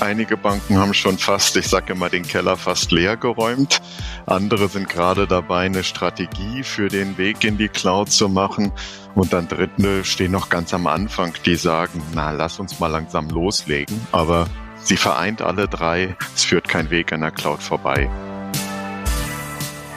[0.00, 3.82] Einige Banken haben schon fast, ich sage immer, den Keller fast leer geräumt.
[4.24, 8.72] Andere sind gerade dabei, eine Strategie für den Weg in die Cloud zu machen.
[9.14, 13.28] Und dann Dritte stehen noch ganz am Anfang, die sagen, na, lass uns mal langsam
[13.28, 14.00] loslegen.
[14.10, 14.46] Aber
[14.82, 16.16] sie vereint alle drei.
[16.34, 18.08] Es führt kein Weg an der Cloud vorbei.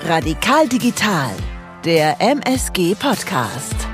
[0.06, 1.32] Radikal Digital,
[1.86, 3.93] der MSG Podcast.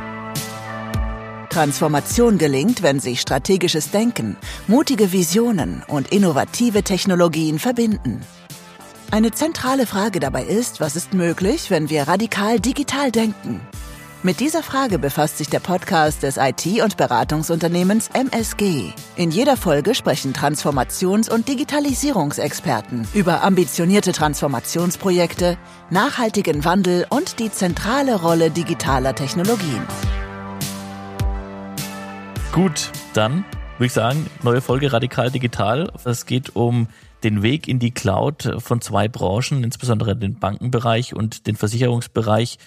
[1.50, 4.38] Transformation gelingt, wenn sich strategisches Denken,
[4.68, 8.22] mutige Visionen und innovative Technologien verbinden.
[9.12, 13.60] Eine zentrale Frage dabei ist, was ist möglich, wenn wir radikal digital denken?
[14.22, 18.92] Mit dieser Frage befasst sich der Podcast des IT- und Beratungsunternehmens MSG.
[19.16, 25.58] In jeder Folge sprechen Transformations- und Digitalisierungsexperten über ambitionierte Transformationsprojekte,
[25.90, 29.86] nachhaltigen Wandel und die zentrale Rolle digitaler Technologien.
[32.52, 33.46] Gut, dann
[33.78, 35.92] würde ich sagen, neue Folge Radikal Digital.
[36.04, 36.88] Es geht um
[37.24, 42.58] den Weg in die Cloud von zwei Branchen, insbesondere den Bankenbereich und den Versicherungsbereich,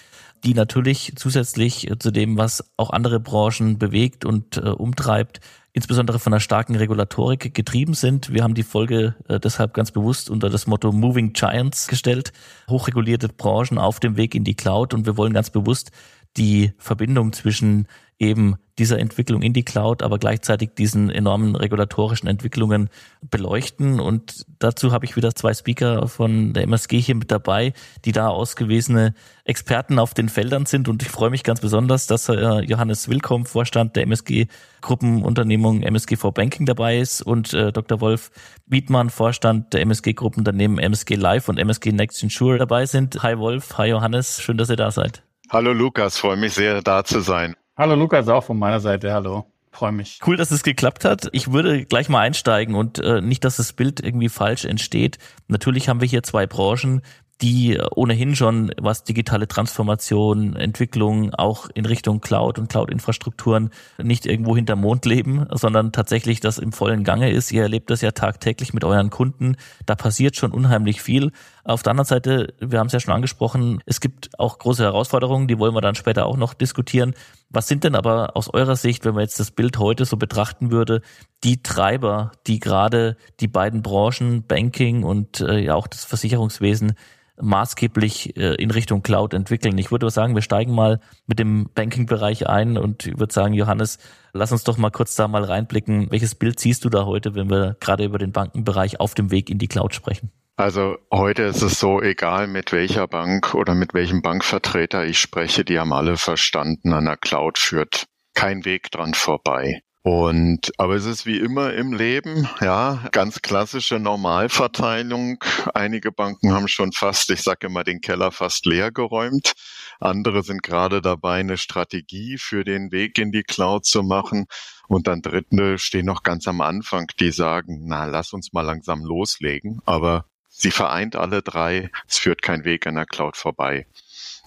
[0.45, 5.41] die natürlich zusätzlich zu dem, was auch andere Branchen bewegt und äh, umtreibt,
[5.73, 8.31] insbesondere von einer starken Regulatorik getrieben sind.
[8.33, 12.31] Wir haben die Folge äh, deshalb ganz bewusst unter das Motto Moving Giants gestellt,
[12.69, 15.91] hochregulierte Branchen auf dem Weg in die Cloud und wir wollen ganz bewusst
[16.37, 17.87] die Verbindung zwischen
[18.19, 22.89] eben dieser Entwicklung in die Cloud, aber gleichzeitig diesen enormen regulatorischen Entwicklungen
[23.21, 23.99] beleuchten.
[23.99, 27.73] Und dazu habe ich wieder zwei Speaker von der MSG hier mit dabei,
[28.05, 30.87] die da ausgewiesene Experten auf den Feldern sind.
[30.89, 34.47] Und ich freue mich ganz besonders, dass Johannes Willkommen, Vorstand der MSG
[34.81, 38.01] Gruppenunternehmung MSG for Banking dabei ist und äh, Dr.
[38.01, 38.31] Wolf
[38.65, 43.21] Wiedmann, Vorstand der MSG Gruppenunternehmen MSG Live und MSG Next Insure dabei sind.
[43.21, 45.23] Hi Wolf, hi Johannes, schön, dass ihr da seid.
[45.53, 47.55] Hallo Lukas, freue mich sehr, da zu sein.
[47.77, 49.13] Hallo Lukas, auch von meiner Seite.
[49.13, 49.45] Hallo.
[49.69, 50.19] Freue mich.
[50.25, 51.29] Cool, dass es geklappt hat.
[51.31, 55.19] Ich würde gleich mal einsteigen und äh, nicht, dass das Bild irgendwie falsch entsteht.
[55.47, 57.03] Natürlich haben wir hier zwei Branchen,
[57.43, 63.71] die ohnehin schon, was digitale Transformation, Entwicklung auch in Richtung Cloud und Cloud-Infrastrukturen
[64.01, 67.51] nicht irgendwo hinter Mond leben, sondern tatsächlich das im vollen Gange ist.
[67.51, 69.57] Ihr erlebt das ja tagtäglich mit euren Kunden.
[69.85, 71.31] Da passiert schon unheimlich viel.
[71.65, 75.49] Auf der anderen Seite, wir haben es ja schon angesprochen, es gibt auch große Herausforderungen,
[75.49, 77.13] die wollen wir dann später auch noch diskutieren.
[77.53, 80.71] Was sind denn aber aus eurer Sicht, wenn man jetzt das Bild heute so betrachten
[80.71, 81.01] würde,
[81.43, 86.93] die Treiber, die gerade die beiden Branchen, Banking und äh, ja auch das Versicherungswesen,
[87.39, 89.77] maßgeblich äh, in Richtung Cloud entwickeln.
[89.77, 93.99] Ich würde sagen, wir steigen mal mit dem Banking-Bereich ein und ich würde sagen, Johannes,
[94.33, 96.09] lass uns doch mal kurz da mal reinblicken.
[96.09, 99.51] Welches Bild siehst du da heute, wenn wir gerade über den Bankenbereich auf dem Weg
[99.51, 100.31] in die Cloud sprechen?
[100.55, 105.65] Also heute ist es so, egal mit welcher Bank oder mit welchem Bankvertreter ich spreche,
[105.65, 108.05] die haben alle verstanden, an der Cloud führt
[108.35, 109.81] kein Weg dran vorbei.
[110.03, 115.41] Und, aber es ist wie immer im Leben, ja, ganz klassische Normalverteilung.
[115.73, 119.53] Einige Banken haben schon fast, ich sage immer, den Keller fast leer geräumt.
[120.01, 124.45] Andere sind gerade dabei, eine Strategie für den Weg in die Cloud zu machen.
[124.89, 129.05] Und dann Dritte stehen noch ganz am Anfang, die sagen, na, lass uns mal langsam
[129.05, 129.79] loslegen.
[129.85, 130.25] Aber
[130.55, 131.89] sie vereint alle drei.
[132.07, 133.85] Es führt kein Weg an der Cloud vorbei.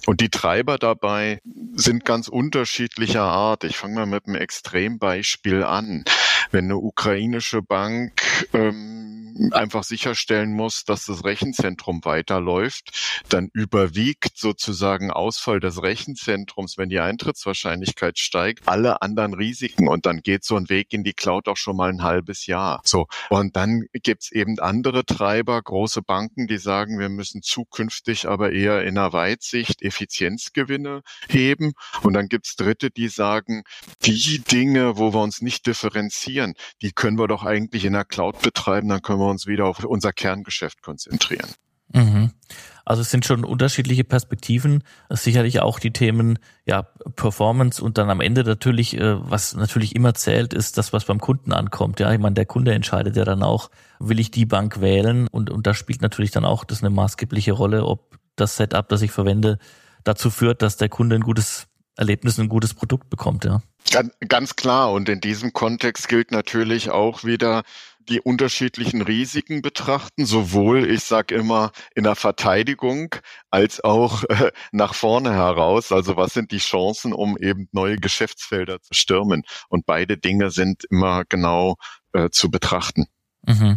[0.07, 1.41] Und die Treiber dabei
[1.75, 3.65] sind ganz unterschiedlicher Art.
[3.65, 6.05] Ich fange mal mit einem Extrembeispiel an.
[6.53, 8.23] Wenn eine ukrainische Bank
[8.53, 9.06] ähm,
[9.53, 17.01] einfach sicherstellen muss, dass das Rechenzentrum weiterläuft, dann überwiegt sozusagen Ausfall des Rechenzentrums, wenn die
[17.01, 21.57] Eintrittswahrscheinlichkeit steigt, alle anderen Risiken und dann geht so ein Weg in die Cloud auch
[21.57, 22.81] schon mal ein halbes Jahr.
[22.85, 23.07] So.
[23.31, 28.83] Und dann gibt's eben andere Treiber, große Banken, die sagen, wir müssen zukünftig aber eher
[28.83, 31.73] in einer Weitsicht Effizienzgewinne heben.
[32.03, 33.63] Und dann gibt's Dritte, die sagen,
[34.05, 38.41] die Dinge, wo wir uns nicht differenzieren, die können wir doch eigentlich in der Cloud
[38.43, 41.49] betreiben, dann können wir wir uns wieder auf unser Kerngeschäft konzentrieren.
[41.93, 42.31] Mhm.
[42.85, 46.83] Also es sind schon unterschiedliche Perspektiven, sicherlich auch die Themen ja
[47.17, 51.21] Performance und dann am Ende natürlich, äh, was natürlich immer zählt, ist das, was beim
[51.21, 51.99] Kunden ankommt.
[51.99, 55.51] Ja, ich meine, der Kunde entscheidet ja dann auch, will ich die Bank wählen und
[55.51, 59.11] und da spielt natürlich dann auch das eine maßgebliche Rolle, ob das Setup, das ich
[59.11, 59.59] verwende,
[60.05, 61.67] dazu führt, dass der Kunde ein gutes
[61.97, 63.45] Erlebnis, ein gutes Produkt bekommt.
[63.45, 63.63] Ja.
[64.29, 64.93] Ganz klar.
[64.93, 67.63] Und in diesem Kontext gilt natürlich auch wieder,
[68.09, 73.15] die unterschiedlichen Risiken betrachten, sowohl, ich sage immer, in der Verteidigung
[73.51, 75.93] als auch äh, nach vorne heraus.
[75.93, 79.43] Also was sind die Chancen, um eben neue Geschäftsfelder zu stürmen?
[79.69, 81.77] Und beide Dinge sind immer genau
[82.13, 83.07] äh, zu betrachten.
[83.43, 83.77] Mhm.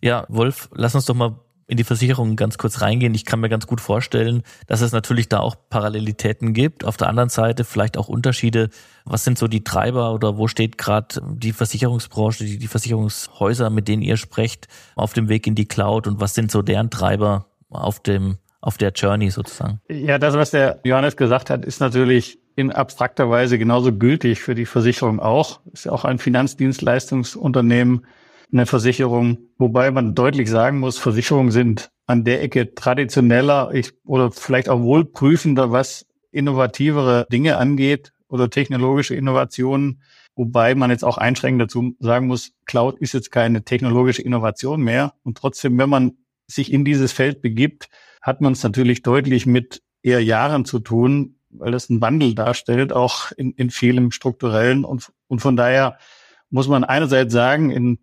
[0.00, 3.14] Ja, Wolf, lass uns doch mal in die Versicherungen ganz kurz reingehen.
[3.14, 6.82] Ich kann mir ganz gut vorstellen, dass es natürlich da auch Parallelitäten gibt.
[6.82, 8.70] Auf der anderen Seite vielleicht auch Unterschiede.
[9.04, 13.86] Was sind so die Treiber oder wo steht gerade die Versicherungsbranche, die, die Versicherungshäuser, mit
[13.86, 14.66] denen ihr sprecht,
[14.96, 18.76] auf dem Weg in die Cloud und was sind so deren Treiber auf dem auf
[18.76, 19.80] der Journey sozusagen?
[19.88, 24.56] Ja, das, was der Johannes gesagt hat, ist natürlich in abstrakter Weise genauso gültig für
[24.56, 25.60] die Versicherung auch.
[25.72, 28.04] Ist ja auch ein Finanzdienstleistungsunternehmen
[28.52, 34.30] eine Versicherung, wobei man deutlich sagen muss, Versicherungen sind an der Ecke traditioneller ich, oder
[34.30, 40.02] vielleicht auch wohlprüfender, was innovativere Dinge angeht oder technologische Innovationen.
[40.34, 45.14] Wobei man jetzt auch einschränkend dazu sagen muss, Cloud ist jetzt keine technologische Innovation mehr.
[45.22, 46.12] Und trotzdem, wenn man
[46.46, 47.88] sich in dieses Feld begibt,
[48.22, 52.92] hat man es natürlich deutlich mit eher Jahren zu tun, weil das einen Wandel darstellt,
[52.92, 54.84] auch in, in vielem strukturellen.
[54.84, 55.98] Und, und von daher
[56.50, 57.98] muss man einerseits sagen, in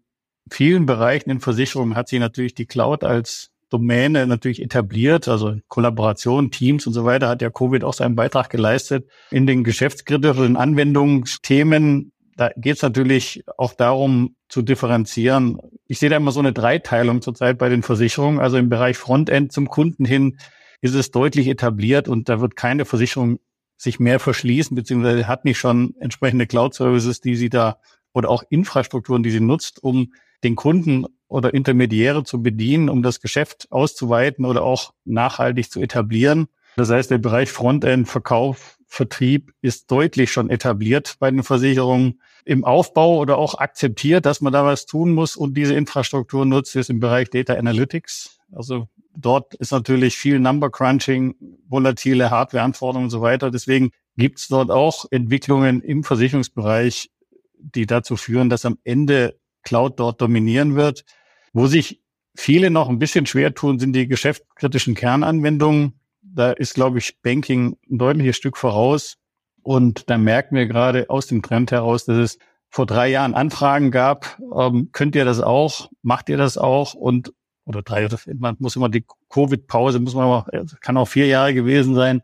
[0.52, 6.52] vielen Bereichen in Versicherungen hat sich natürlich die Cloud als Domäne natürlich etabliert, also Kollaboration,
[6.52, 9.10] Teams und so weiter, hat ja Covid auch seinen Beitrag geleistet.
[9.32, 15.58] In den geschäftskritischen Anwendungsthemen, da geht es natürlich auch darum zu differenzieren.
[15.88, 18.40] Ich sehe da immer so eine Dreiteilung zurzeit bei den Versicherungen.
[18.40, 20.38] Also im Bereich Frontend zum Kunden hin
[20.82, 23.40] ist es deutlich etabliert und da wird keine Versicherung
[23.78, 27.80] sich mehr verschließen, beziehungsweise hat nicht schon entsprechende Cloud-Services, die sie da
[28.14, 30.14] oder auch Infrastrukturen, die sie nutzt, um
[30.46, 36.48] den Kunden oder Intermediäre zu bedienen, um das Geschäft auszuweiten oder auch nachhaltig zu etablieren.
[36.78, 42.22] Das heißt, der Bereich Frontend, Verkauf, Vertrieb ist deutlich schon etabliert bei den Versicherungen.
[42.46, 46.76] Im Aufbau oder auch akzeptiert, dass man da was tun muss und diese Infrastruktur nutzt,
[46.76, 48.40] ist im Bereich Data Analytics.
[48.52, 51.36] Also dort ist natürlich viel Number Crunching,
[51.68, 53.50] volatile Hardwareanforderungen und so weiter.
[53.50, 57.10] Deswegen gibt es dort auch Entwicklungen im Versicherungsbereich,
[57.58, 61.04] die dazu führen, dass am Ende Cloud dort dominieren wird.
[61.52, 62.02] Wo sich
[62.36, 66.00] viele noch ein bisschen schwer tun, sind die geschäftskritischen Kernanwendungen.
[66.22, 69.18] Da ist, glaube ich, Banking ein deutliches Stück voraus.
[69.62, 72.40] Und da merken wir gerade aus dem Trend heraus, dass es
[72.70, 74.40] vor drei Jahren Anfragen gab.
[74.58, 75.90] Ähm, könnt ihr das auch?
[76.02, 76.94] Macht ihr das auch?
[76.94, 77.34] Und
[77.66, 78.08] oder drei,
[78.38, 80.48] man muss immer die Covid-Pause, muss man auch,
[80.82, 82.22] kann auch vier Jahre gewesen sein.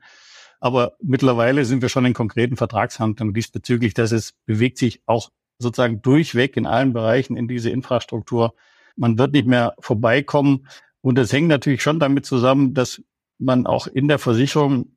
[0.60, 6.02] Aber mittlerweile sind wir schon in konkreten Vertragshandlungen diesbezüglich, dass es bewegt sich auch sozusagen
[6.02, 8.54] durchweg in allen Bereichen in diese Infrastruktur.
[8.96, 10.68] Man wird nicht mehr vorbeikommen.
[11.02, 13.02] Und das hängt natürlich schon damit zusammen, dass
[13.40, 14.92] man auch in der Versicherung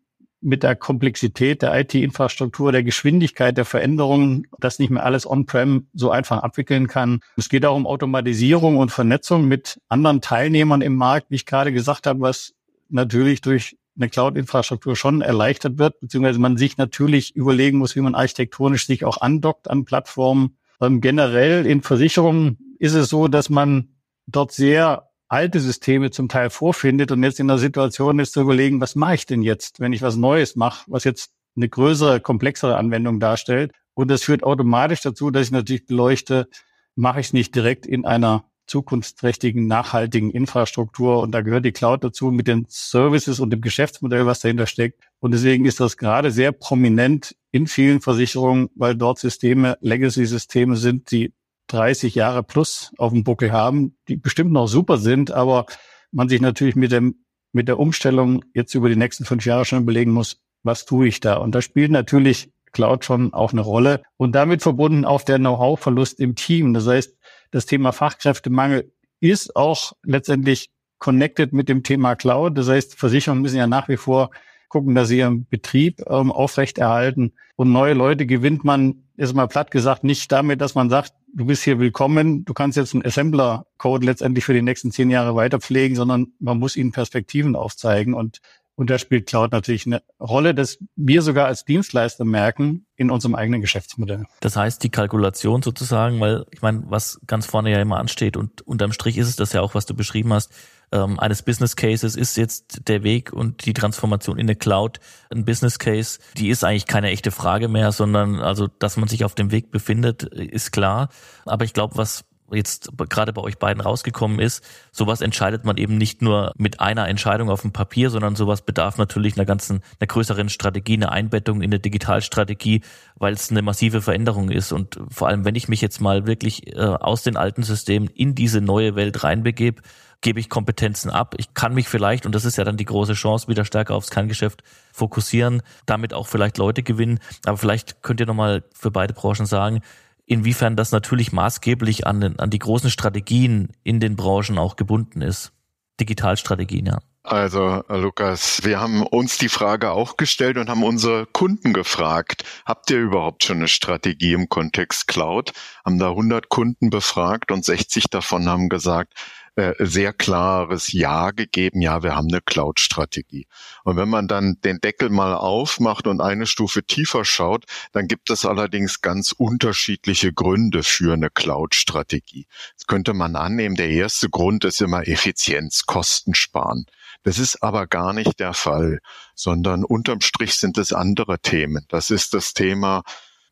[0.44, 6.10] mit der Komplexität der IT-Infrastruktur, der Geschwindigkeit der Veränderungen, das nicht mehr alles on-prem so
[6.10, 7.20] einfach abwickeln kann.
[7.36, 11.72] Es geht auch um Automatisierung und Vernetzung mit anderen Teilnehmern im Markt, wie ich gerade
[11.72, 12.52] gesagt habe, was
[12.90, 18.14] natürlich durch eine Cloud-Infrastruktur schon erleichtert wird, beziehungsweise man sich natürlich überlegen muss, wie man
[18.14, 20.56] architektonisch sich auch andockt an Plattformen.
[20.80, 23.94] Ähm, generell in Versicherungen ist es so, dass man
[24.26, 28.80] dort sehr alte Systeme zum Teil vorfindet und jetzt in der Situation ist zu überlegen,
[28.80, 32.76] was mache ich denn jetzt, wenn ich was Neues mache, was jetzt eine größere, komplexere
[32.76, 33.72] Anwendung darstellt.
[33.94, 36.48] Und das führt automatisch dazu, dass ich natürlich beleuchte,
[36.96, 41.20] mache ich es nicht direkt in einer zukunftsträchtigen, nachhaltigen Infrastruktur.
[41.20, 45.00] Und da gehört die Cloud dazu mit den Services und dem Geschäftsmodell, was dahinter steckt.
[45.20, 51.10] Und deswegen ist das gerade sehr prominent in vielen Versicherungen, weil dort Systeme, Legacy-Systeme sind,
[51.10, 51.32] die
[51.68, 55.66] 30 Jahre plus auf dem Buckel haben, die bestimmt noch super sind, aber
[56.12, 59.82] man sich natürlich mit dem, mit der Umstellung jetzt über die nächsten fünf Jahre schon
[59.82, 61.36] überlegen muss, was tue ich da?
[61.36, 66.20] Und da spielt natürlich Cloud schon auch eine Rolle und damit verbunden auch der Know-how-Verlust
[66.20, 66.74] im Team.
[66.74, 67.16] Das heißt,
[67.54, 72.58] das Thema Fachkräftemangel ist auch letztendlich connected mit dem Thema Cloud.
[72.58, 74.30] Das heißt, Versicherungen müssen ja nach wie vor
[74.68, 77.32] gucken, dass sie ihren Betrieb ähm, aufrechterhalten.
[77.54, 81.46] Und neue Leute gewinnt man, ist mal platt gesagt, nicht damit, dass man sagt, du
[81.46, 85.60] bist hier willkommen, du kannst jetzt einen Assembler-Code letztendlich für die nächsten zehn Jahre weiter
[85.60, 88.14] pflegen, sondern man muss ihnen Perspektiven aufzeigen.
[88.14, 88.40] Und
[88.76, 93.34] und da spielt Cloud natürlich eine Rolle, dass wir sogar als Dienstleister merken in unserem
[93.34, 94.24] eigenen Geschäftsmodell.
[94.40, 98.62] Das heißt, die Kalkulation sozusagen, weil ich meine, was ganz vorne ja immer ansteht und
[98.62, 100.52] unterm Strich ist es das ja auch, was du beschrieben hast,
[100.92, 105.00] ähm, eines Business Cases ist jetzt der Weg und die Transformation in eine Cloud
[105.30, 109.24] ein Business Case, die ist eigentlich keine echte Frage mehr, sondern also, dass man sich
[109.24, 111.08] auf dem Weg befindet, ist klar.
[111.46, 115.96] Aber ich glaube, was jetzt gerade bei euch beiden rausgekommen ist, sowas entscheidet man eben
[115.96, 120.06] nicht nur mit einer Entscheidung auf dem Papier, sondern sowas bedarf natürlich einer ganzen, einer
[120.06, 122.82] größeren Strategie, einer Einbettung in eine Digitalstrategie,
[123.16, 124.72] weil es eine massive Veränderung ist.
[124.72, 128.34] Und vor allem, wenn ich mich jetzt mal wirklich äh, aus den alten Systemen in
[128.34, 129.82] diese neue Welt reinbegebe,
[130.24, 131.34] gebe ich Kompetenzen ab.
[131.38, 134.10] Ich kann mich vielleicht, und das ist ja dann die große Chance, wieder stärker aufs
[134.10, 137.20] Kerngeschäft fokussieren, damit auch vielleicht Leute gewinnen.
[137.44, 139.82] Aber vielleicht könnt ihr nochmal für beide Branchen sagen,
[140.26, 145.22] inwiefern das natürlich maßgeblich an, den, an die großen Strategien in den Branchen auch gebunden
[145.22, 145.52] ist.
[146.00, 146.98] Digitalstrategien, ja.
[147.26, 152.90] Also, Lukas, wir haben uns die Frage auch gestellt und haben unsere Kunden gefragt, habt
[152.90, 155.52] ihr überhaupt schon eine Strategie im Kontext Cloud?
[155.86, 159.14] Haben da 100 Kunden befragt und 60 davon haben gesagt,
[159.56, 163.46] äh, sehr klares Ja gegeben, ja, wir haben eine Cloud-Strategie.
[163.84, 168.30] Und wenn man dann den Deckel mal aufmacht und eine Stufe tiefer schaut, dann gibt
[168.30, 172.46] es allerdings ganz unterschiedliche Gründe für eine Cloud-Strategie.
[172.76, 173.76] Das könnte man annehmen.
[173.76, 176.86] Der erste Grund ist immer Effizienz, Kosten sparen.
[177.22, 178.98] Das ist aber gar nicht der Fall,
[179.36, 181.86] sondern unterm Strich sind es andere Themen.
[181.88, 183.02] Das ist das Thema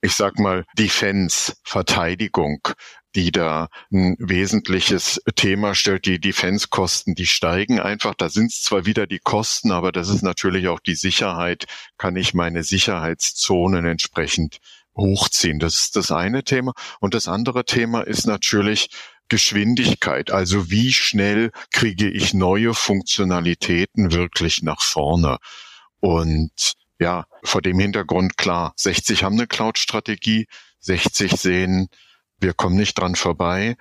[0.02, 2.60] ich sag mal, Defense, Verteidigung,
[3.14, 6.06] die da ein wesentliches Thema stellt.
[6.06, 8.14] Die Defense-Kosten, die steigen einfach.
[8.14, 11.66] Da sind es zwar wieder die Kosten, aber das ist natürlich auch die Sicherheit.
[11.98, 14.58] Kann ich meine Sicherheitszonen entsprechend
[14.96, 15.60] hochziehen?
[15.60, 16.72] Das ist das eine Thema.
[17.00, 18.88] Und das andere Thema ist natürlich
[19.28, 20.30] Geschwindigkeit.
[20.30, 25.38] Also wie schnell kriege ich neue Funktionalitäten wirklich nach vorne?
[26.00, 30.46] Und ja, vor dem Hintergrund klar, 60 haben eine Cloud-Strategie,
[30.78, 31.88] 60 sehen,
[32.38, 33.76] wir kommen nicht dran vorbei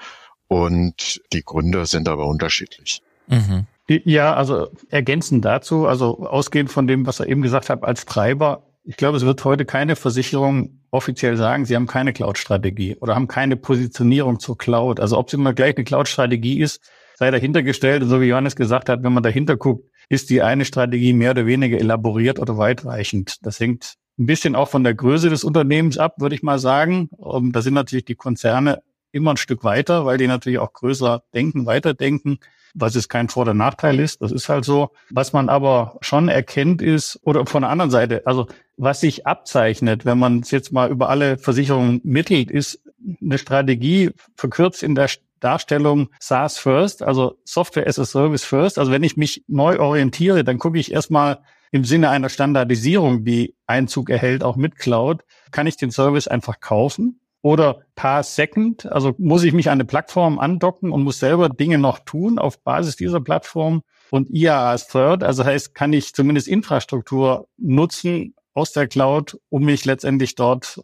[0.48, 3.02] und die Gründe sind aber unterschiedlich.
[3.28, 3.68] Mhm.
[3.88, 8.64] Ja, also ergänzend dazu, also ausgehend von dem, was er eben gesagt hat, als Treiber,
[8.84, 13.28] ich glaube, es wird heute keine Versicherung offiziell sagen, sie haben keine Cloud-Strategie oder haben
[13.28, 15.00] keine Positionierung zur Cloud.
[15.00, 16.82] Also ob es immer gleich eine Cloud-Strategie ist,
[17.22, 18.02] sei dahintergestellt.
[18.02, 21.32] Und so wie Johannes gesagt hat, wenn man dahinter guckt, ist die eine Strategie mehr
[21.32, 23.46] oder weniger elaboriert oder weitreichend.
[23.46, 27.10] Das hängt ein bisschen auch von der Größe des Unternehmens ab, würde ich mal sagen.
[27.12, 31.22] Um, da sind natürlich die Konzerne immer ein Stück weiter, weil die natürlich auch größer
[31.36, 32.40] denken, weiterdenken,
[32.74, 34.24] was es kein Vor- oder Nachteil ist.
[34.24, 34.90] Das ist halt so.
[35.12, 38.48] Was man aber schon erkennt ist, oder von der anderen Seite, also
[38.78, 42.82] was sich abzeichnet, wenn man es jetzt mal über alle Versicherungen mittelt, ist
[43.22, 45.08] eine Strategie verkürzt in der
[45.42, 48.80] Darstellung SaaS First, also Software as a Service First.
[48.80, 51.40] Also wenn ich mich neu orientiere, dann gucke ich erstmal
[51.72, 56.60] im Sinne einer Standardisierung, die Einzug erhält, auch mit Cloud, kann ich den Service einfach
[56.60, 57.20] kaufen.
[57.42, 61.80] Oder per Second, also muss ich mich an eine Plattform andocken und muss selber Dinge
[61.80, 63.82] noch tun auf Basis dieser Plattform.
[64.12, 69.86] Und IaaS Third, also heißt, kann ich zumindest Infrastruktur nutzen aus der Cloud, um mich
[69.86, 70.82] letztendlich dort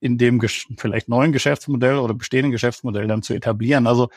[0.00, 3.86] in dem vielleicht neuen Geschäftsmodell oder bestehenden Geschäftsmodell dann zu etablieren.
[3.86, 4.08] Also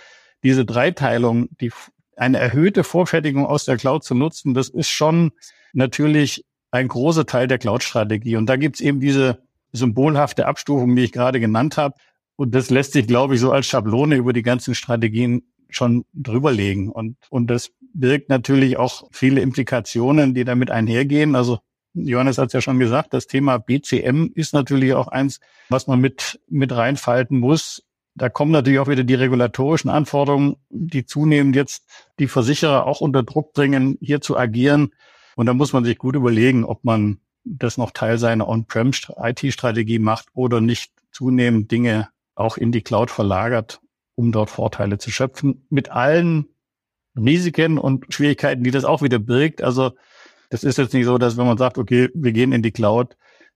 [0.43, 1.71] diese Dreiteilung, die
[2.15, 5.31] eine erhöhte Vorfertigung aus der Cloud zu nutzen, das ist schon
[5.74, 8.36] natürlich ein großer Teil der Cloud-Strategie.
[8.36, 11.95] Und da gibt's eben diese symbolhafte Abstufung, die ich gerade genannt habe.
[12.36, 16.89] Und das lässt sich, glaube ich, so als Schablone über die ganzen Strategien schon drüberlegen.
[16.89, 21.36] Und, und das birgt natürlich auch viele Implikationen, die damit einhergehen.
[21.36, 21.59] Also
[21.93, 26.00] Johannes hat es ja schon gesagt, das Thema BCM ist natürlich auch eins, was man
[26.00, 27.84] mit, mit reinfalten muss.
[28.15, 31.86] Da kommen natürlich auch wieder die regulatorischen Anforderungen, die zunehmend jetzt
[32.19, 34.93] die Versicherer auch unter Druck bringen, hier zu agieren.
[35.36, 40.27] Und da muss man sich gut überlegen, ob man das noch Teil seiner On-Prem-IT-Strategie macht
[40.34, 43.81] oder nicht zunehmend Dinge auch in die Cloud verlagert,
[44.15, 45.65] um dort Vorteile zu schöpfen.
[45.69, 46.48] Mit allen
[47.15, 49.62] Risiken und Schwierigkeiten, die das auch wieder birgt.
[49.62, 49.91] Also
[50.49, 53.15] das ist jetzt nicht so, dass wenn man sagt, okay, wir gehen in die Cloud,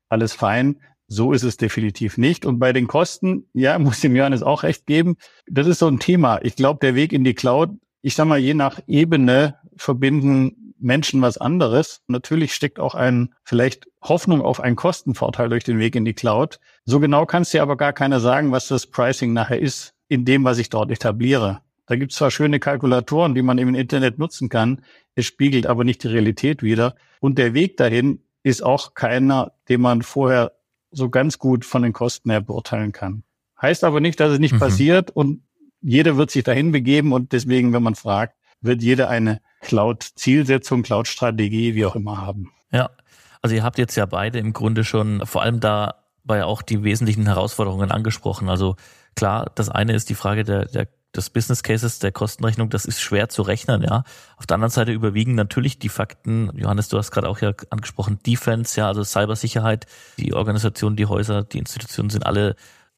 [0.10, 0.80] alles fein.
[1.08, 2.46] So ist es definitiv nicht.
[2.46, 5.18] Und bei den Kosten, ja, muss dem Johannes auch recht geben.
[5.48, 6.40] Das ist so ein Thema.
[6.44, 7.72] Ich glaube, der Weg in die Cloud,
[8.02, 12.02] ich sag mal, je nach Ebene verbinden Menschen was anderes.
[12.08, 16.60] Natürlich steckt auch ein, vielleicht Hoffnung auf einen Kostenvorteil durch den Weg in die Cloud.
[16.86, 20.26] So genau kann es dir aber gar keiner sagen, was das Pricing nachher ist, in
[20.26, 21.62] dem, was ich dort etabliere.
[21.86, 24.82] Da gibt es zwar schöne Kalkulatoren, die man im Internet nutzen kann,
[25.16, 26.96] es spiegelt aber nicht die Realität wider.
[27.20, 30.54] Und der Weg dahin ist auch keiner, den man vorher
[30.92, 33.24] so ganz gut von den Kosten her beurteilen kann.
[33.62, 34.60] Heißt aber nicht, dass es nicht mhm.
[34.60, 35.44] passiert und
[35.82, 41.76] jeder wird sich dahin begeben und deswegen, wenn man fragt, wird jeder eine Cloud-Zielsetzung, Cloud-Strategie,
[41.76, 42.52] wie auch immer haben.
[42.72, 42.90] Ja,
[43.42, 47.26] also ihr habt jetzt ja beide im Grunde schon vor allem dabei auch die wesentlichen
[47.26, 48.50] Herausforderungen angesprochen.
[48.50, 48.76] Also
[49.16, 53.02] klar, das eine ist die Frage der, der des Business Cases der Kostenrechnung, das ist
[53.02, 54.04] schwer zu rechnen, ja.
[54.38, 58.20] Auf der anderen Seite überwiegen natürlich die Fakten, Johannes, du hast gerade auch ja angesprochen,
[58.26, 59.86] Defense, ja, also Cybersicherheit,
[60.18, 62.56] die Organisation, die Häuser, die Institutionen sind alle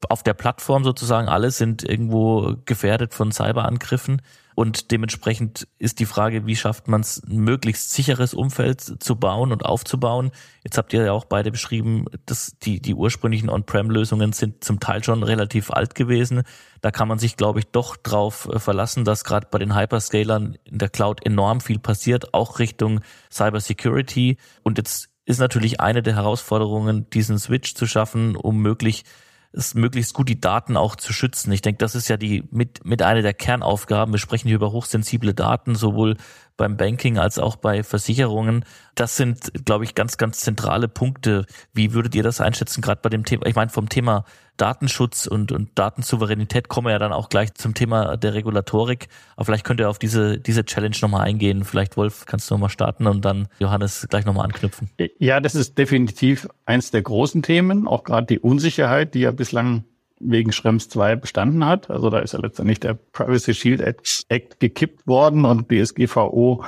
[0.08, 4.22] auf der Plattform sozusagen, alle sind irgendwo gefährdet von Cyberangriffen.
[4.56, 9.52] Und dementsprechend ist die Frage, wie schafft man es, ein möglichst sicheres Umfeld zu bauen
[9.52, 10.30] und aufzubauen.
[10.64, 15.04] Jetzt habt ihr ja auch beide beschrieben, dass die, die ursprünglichen On-Prem-Lösungen sind zum Teil
[15.04, 16.42] schon relativ alt gewesen.
[16.80, 20.56] Da kann man sich, glaube ich, doch drauf äh, verlassen, dass gerade bei den Hyperscalern
[20.64, 24.38] in der Cloud enorm viel passiert, auch Richtung Cybersecurity.
[24.62, 29.04] Und jetzt ist natürlich eine der Herausforderungen, diesen Switch zu schaffen, um möglich
[29.52, 31.52] es möglichst gut die Daten auch zu schützen.
[31.52, 34.12] Ich denke, das ist ja die mit, mit einer der Kernaufgaben.
[34.12, 36.16] Wir sprechen hier über hochsensible Daten, sowohl
[36.56, 38.64] beim Banking als auch bei Versicherungen.
[38.94, 41.46] Das sind, glaube ich, ganz, ganz zentrale Punkte.
[41.72, 44.24] Wie würdet ihr das einschätzen, gerade bei dem Thema, ich meine, vom Thema
[44.56, 49.08] Datenschutz und, und Datensouveränität kommen wir ja dann auch gleich zum Thema der Regulatorik.
[49.36, 51.64] Aber vielleicht könnt ihr auf diese, diese Challenge nochmal eingehen.
[51.64, 54.90] Vielleicht, Wolf, kannst du nochmal starten und dann Johannes gleich nochmal anknüpfen.
[55.18, 57.86] Ja, das ist definitiv eins der großen Themen.
[57.86, 59.84] Auch gerade die Unsicherheit, die ja bislang
[60.20, 61.90] wegen Schrems 2 bestanden hat.
[61.90, 66.64] Also da ist ja letztendlich der Privacy Shield Act gekippt worden und DSGVO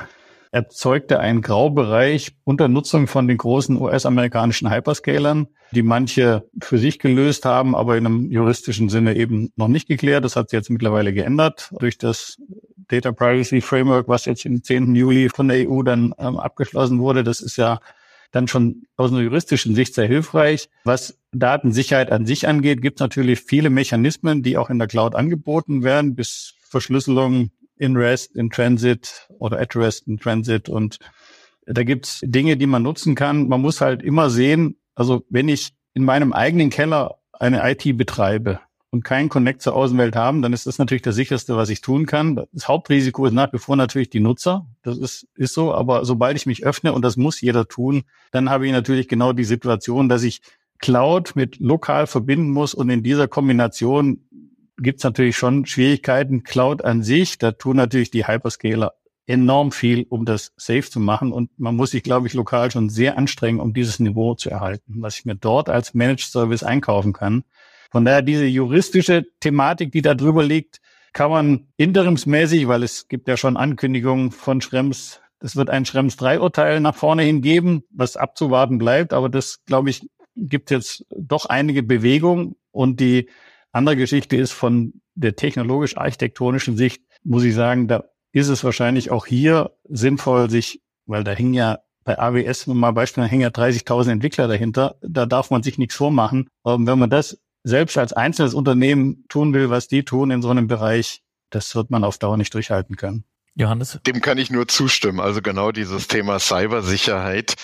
[0.51, 7.45] erzeugte einen Graubereich unter Nutzung von den großen US-amerikanischen Hyperscalern, die manche für sich gelöst
[7.45, 10.25] haben, aber in einem juristischen Sinne eben noch nicht geklärt.
[10.25, 12.39] Das hat sich jetzt mittlerweile geändert durch das
[12.89, 14.95] Data Privacy Framework, was jetzt im 10.
[14.95, 17.23] Juli von der EU dann ähm, abgeschlossen wurde.
[17.23, 17.81] Das ist ja
[18.31, 20.69] dann schon aus einer juristischen Sicht sehr hilfreich.
[20.85, 25.15] Was Datensicherheit an sich angeht, gibt es natürlich viele Mechanismen, die auch in der Cloud
[25.15, 30.69] angeboten werden, bis Verschlüsselung in REST, in Transit oder at REST in Transit.
[30.69, 30.99] Und
[31.67, 33.49] da gibt's Dinge, die man nutzen kann.
[33.49, 38.61] Man muss halt immer sehen, also wenn ich in meinem eigenen Keller eine IT betreibe
[38.91, 42.07] und keinen Connect zur Außenwelt haben, dann ist das natürlich das sicherste, was ich tun
[42.07, 42.41] kann.
[42.53, 44.67] Das Hauptrisiko ist nach wie vor natürlich die Nutzer.
[44.83, 45.75] Das ist, ist so.
[45.75, 49.33] Aber sobald ich mich öffne, und das muss jeder tun, dann habe ich natürlich genau
[49.33, 50.41] die Situation, dass ich
[50.79, 54.21] Cloud mit lokal verbinden muss und in dieser Kombination
[54.79, 56.45] gibt es natürlich schon Schwierigkeiten.
[56.45, 58.95] Cloud an sich, da tun natürlich die Hyperscaler
[59.27, 61.33] enorm viel, um das safe zu machen.
[61.33, 64.95] Und man muss sich, glaube ich, lokal schon sehr anstrengen, um dieses Niveau zu erhalten,
[64.99, 67.45] was ich mir dort als Managed Service einkaufen kann.
[67.91, 70.81] Von daher diese juristische Thematik, die da drüber liegt,
[71.13, 76.17] kann man interimsmäßig, weil es gibt ja schon Ankündigungen von Schrems, es wird ein Schrems
[76.17, 79.13] 3 Urteil nach vorne hin geben, was abzuwarten bleibt.
[79.13, 80.09] Aber das, glaube ich,
[80.39, 82.57] gibt jetzt doch einige Bewegungen.
[82.71, 83.29] Und die
[83.73, 89.27] andere Geschichte ist von der technologisch-architektonischen Sicht, muss ich sagen, da ist es wahrscheinlich auch
[89.27, 94.13] hier sinnvoll, sich, weil da hängen ja bei AWS mal Beispiel, da hängen ja 30.000
[94.13, 96.49] Entwickler dahinter, da darf man sich nichts vormachen.
[96.63, 100.49] Und wenn man das selbst als einzelnes Unternehmen tun will, was die tun in so
[100.49, 103.25] einem Bereich, das wird man auf Dauer nicht durchhalten können.
[103.55, 103.99] Johannes?
[104.07, 105.21] Dem kann ich nur zustimmen.
[105.21, 107.57] Also genau dieses Thema Cybersicherheit.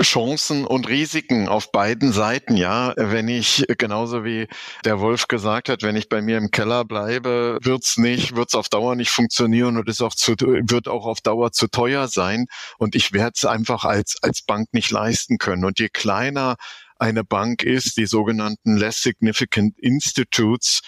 [0.00, 2.94] Chancen und Risiken auf beiden Seiten, ja.
[2.96, 4.48] Wenn ich, genauso wie
[4.84, 8.68] der Wolf gesagt hat, wenn ich bei mir im Keller bleibe, wird's nicht, wird's auf
[8.68, 12.46] Dauer nicht funktionieren und ist auch zu, wird auch auf Dauer zu teuer sein.
[12.78, 15.64] Und ich werde es einfach als, als Bank nicht leisten können.
[15.64, 16.56] Und je kleiner
[16.98, 20.80] eine Bank ist, die sogenannten Less Significant Institutes,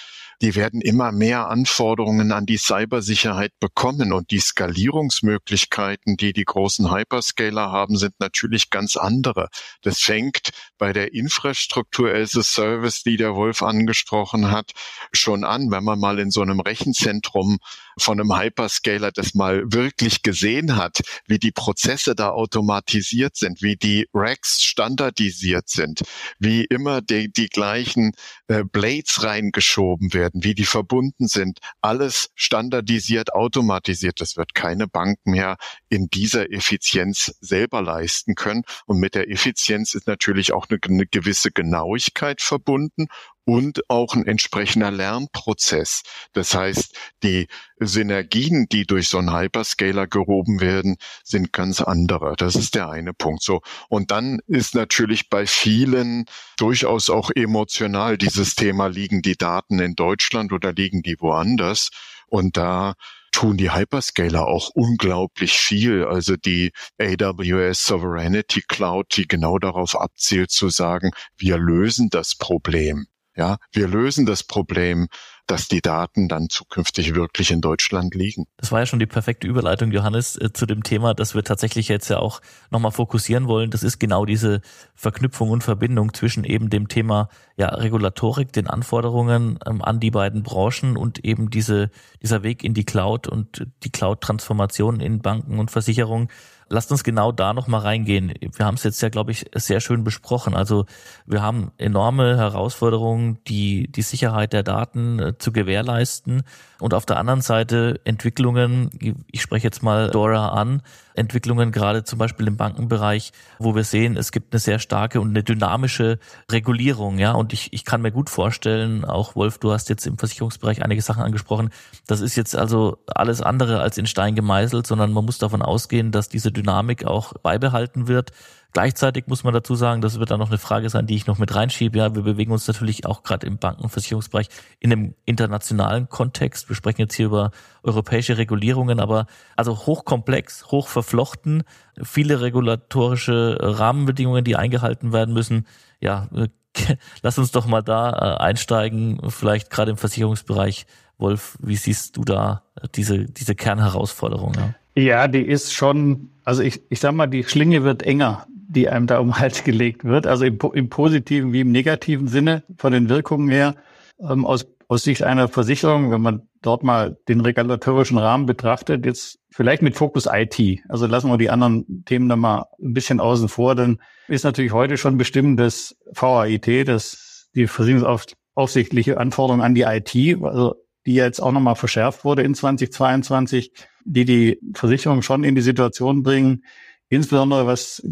[0.42, 6.92] die werden immer mehr Anforderungen an die Cybersicherheit bekommen und die Skalierungsmöglichkeiten, die die großen
[6.92, 9.49] Hyperscaler haben, sind natürlich ganz andere.
[9.83, 14.73] Das fängt bei der Infrastruktur as a Service, die der Wolf angesprochen hat,
[15.12, 17.59] schon an, wenn man mal in so einem Rechenzentrum
[17.98, 23.76] von einem Hyperscaler das mal wirklich gesehen hat, wie die Prozesse da automatisiert sind, wie
[23.76, 26.02] die Racks standardisiert sind,
[26.38, 28.12] wie immer die, die gleichen
[28.48, 34.20] äh, Blades reingeschoben werden, wie die verbunden sind, alles standardisiert, automatisiert.
[34.20, 35.57] Das wird keine Bank mehr
[35.88, 38.62] in dieser Effizienz selber leisten können.
[38.87, 43.07] Und mit der Effizienz ist natürlich auch eine, eine gewisse Genauigkeit verbunden
[43.44, 46.02] und auch ein entsprechender Lernprozess.
[46.33, 52.35] Das heißt, die Synergien, die durch so einen Hyperscaler gehoben werden, sind ganz andere.
[52.37, 53.42] Das ist der eine Punkt.
[53.42, 53.61] So.
[53.88, 56.24] Und dann ist natürlich bei vielen
[56.57, 61.90] durchaus auch emotional dieses Thema, liegen die Daten in Deutschland oder liegen die woanders?
[62.26, 62.94] Und da
[63.35, 66.04] tun die Hyperscaler auch unglaublich viel.
[66.04, 73.07] Also die AWS Sovereignty Cloud, die genau darauf abzielt zu sagen, wir lösen das Problem.
[73.37, 75.09] Ja, wir lösen das Problem,
[75.47, 78.47] dass die Daten dann zukünftig wirklich in Deutschland liegen.
[78.57, 81.88] Das war ja schon die perfekte Überleitung, Johannes, äh, zu dem Thema, das wir tatsächlich
[81.88, 83.70] jetzt ja auch nochmal fokussieren wollen.
[83.70, 84.62] Das ist genau diese
[84.94, 90.42] Verknüpfung und Verbindung zwischen eben dem Thema ja, Regulatorik, den Anforderungen ähm, an die beiden
[90.42, 91.90] Branchen und eben diese,
[92.23, 96.29] dieser Weg in die Cloud und die Cloud-Transformation in Banken und Versicherungen.
[96.68, 98.33] Lasst uns genau da noch mal reingehen.
[98.40, 100.55] Wir haben es jetzt ja, glaube ich, sehr schön besprochen.
[100.55, 100.87] Also
[101.27, 106.42] wir haben enorme Herausforderungen, die die Sicherheit der Daten äh, zu gewährleisten
[106.81, 108.90] und auf der anderen Seite Entwicklungen.
[109.31, 110.83] Ich spreche jetzt mal Dora an,
[111.14, 115.31] Entwicklungen gerade zum Beispiel im Bankenbereich, wo wir sehen, es gibt eine sehr starke und
[115.31, 116.18] eine dynamische
[116.50, 117.33] Regulierung, ja.
[117.33, 121.03] Und ich, ich kann mir gut vorstellen, auch Wolf, du hast jetzt im Versicherungsbereich einige
[121.03, 121.70] Sachen angesprochen.
[122.07, 126.11] Das ist jetzt also alles andere als in Stein gemeißelt, sondern man muss davon ausgehen,
[126.11, 128.32] dass diese Dynamik auch beibehalten wird
[128.74, 131.38] Gleichzeitig muss man dazu sagen, das wird dann noch eine Frage sein, die ich noch
[131.38, 131.96] mit reinschiebe.
[131.96, 134.48] Ja, wir bewegen uns natürlich auch gerade im Banken- und Versicherungsbereich
[134.80, 136.68] in einem internationalen Kontext.
[136.68, 137.52] Wir sprechen jetzt hier über
[137.84, 141.62] europäische Regulierungen, aber also hochkomplex, hochverflochten,
[142.02, 145.68] viele regulatorische Rahmenbedingungen, die eingehalten werden müssen.
[146.00, 146.28] Ja,
[147.22, 150.86] lass uns doch mal da äh, einsteigen, vielleicht gerade im Versicherungsbereich.
[151.16, 152.64] Wolf, wie siehst du da
[152.96, 154.54] diese, diese Kernherausforderung?
[154.54, 154.74] Ja?
[154.94, 159.07] Ja, die ist schon, also ich, ich sag mal, die Schlinge wird enger die einem
[159.07, 162.92] da um den Hals gelegt wird, also im, im positiven wie im negativen Sinne von
[162.92, 163.76] den Wirkungen her.
[164.20, 169.38] Ähm, aus, aus Sicht einer Versicherung, wenn man dort mal den regulatorischen Rahmen betrachtet, jetzt
[169.50, 170.80] vielleicht mit Fokus IT.
[170.88, 174.72] Also lassen wir die anderen Themen da mal ein bisschen außen vor, dann ist natürlich
[174.72, 180.74] heute schon bestimmt das VAIT, das die versicherungsaufsichtliche Anforderung an die IT, also
[181.06, 183.72] die jetzt auch nochmal verschärft wurde in 2022,
[184.04, 186.64] die die Versicherung schon in die Situation bringen,
[187.08, 188.02] insbesondere was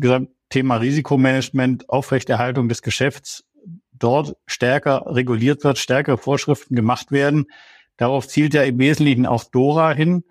[0.48, 3.44] Thema Risikomanagement, Aufrechterhaltung des Geschäfts
[3.92, 7.46] dort stärker reguliert wird, stärkere Vorschriften gemacht werden.
[7.96, 10.24] Darauf zielt ja im Wesentlichen auch Dora hin.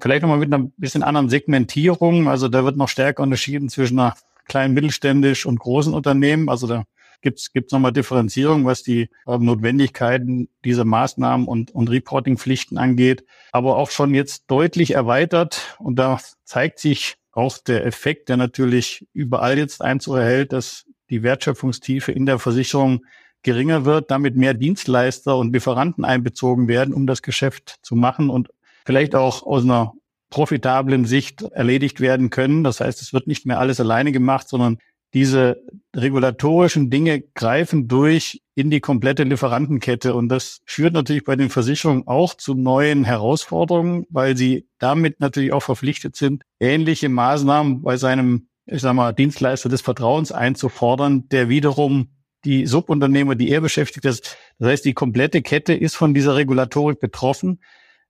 [0.00, 2.28] Vielleicht nochmal mit einer bisschen anderen Segmentierung.
[2.28, 4.14] Also da wird noch stärker unterschieden zwischen einer
[4.46, 6.48] kleinen mittelständisch und großen Unternehmen.
[6.48, 6.84] Also da
[7.20, 13.24] gibt's gibt's nochmal Differenzierung, was die äh, Notwendigkeiten dieser Maßnahmen und, und Reportingpflichten angeht.
[13.52, 15.76] Aber auch schon jetzt deutlich erweitert.
[15.78, 21.22] Und da zeigt sich auch der Effekt, der natürlich überall jetzt Einzug erhält, dass die
[21.22, 23.04] Wertschöpfungstiefe in der Versicherung
[23.42, 28.48] geringer wird, damit mehr Dienstleister und Lieferanten einbezogen werden, um das Geschäft zu machen und
[28.84, 29.92] vielleicht auch aus einer
[30.30, 32.64] profitablen Sicht erledigt werden können.
[32.64, 34.78] Das heißt, es wird nicht mehr alles alleine gemacht, sondern
[35.14, 35.62] diese
[35.96, 40.14] regulatorischen Dinge greifen durch in die komplette Lieferantenkette.
[40.14, 45.52] Und das führt natürlich bei den Versicherungen auch zu neuen Herausforderungen, weil sie damit natürlich
[45.52, 51.48] auch verpflichtet sind, ähnliche Maßnahmen bei seinem, ich sag mal, Dienstleister des Vertrauens einzufordern, der
[51.48, 52.10] wiederum
[52.44, 54.36] die Subunternehmer, die er beschäftigt ist.
[54.58, 57.60] Das heißt, die komplette Kette ist von dieser Regulatorik betroffen.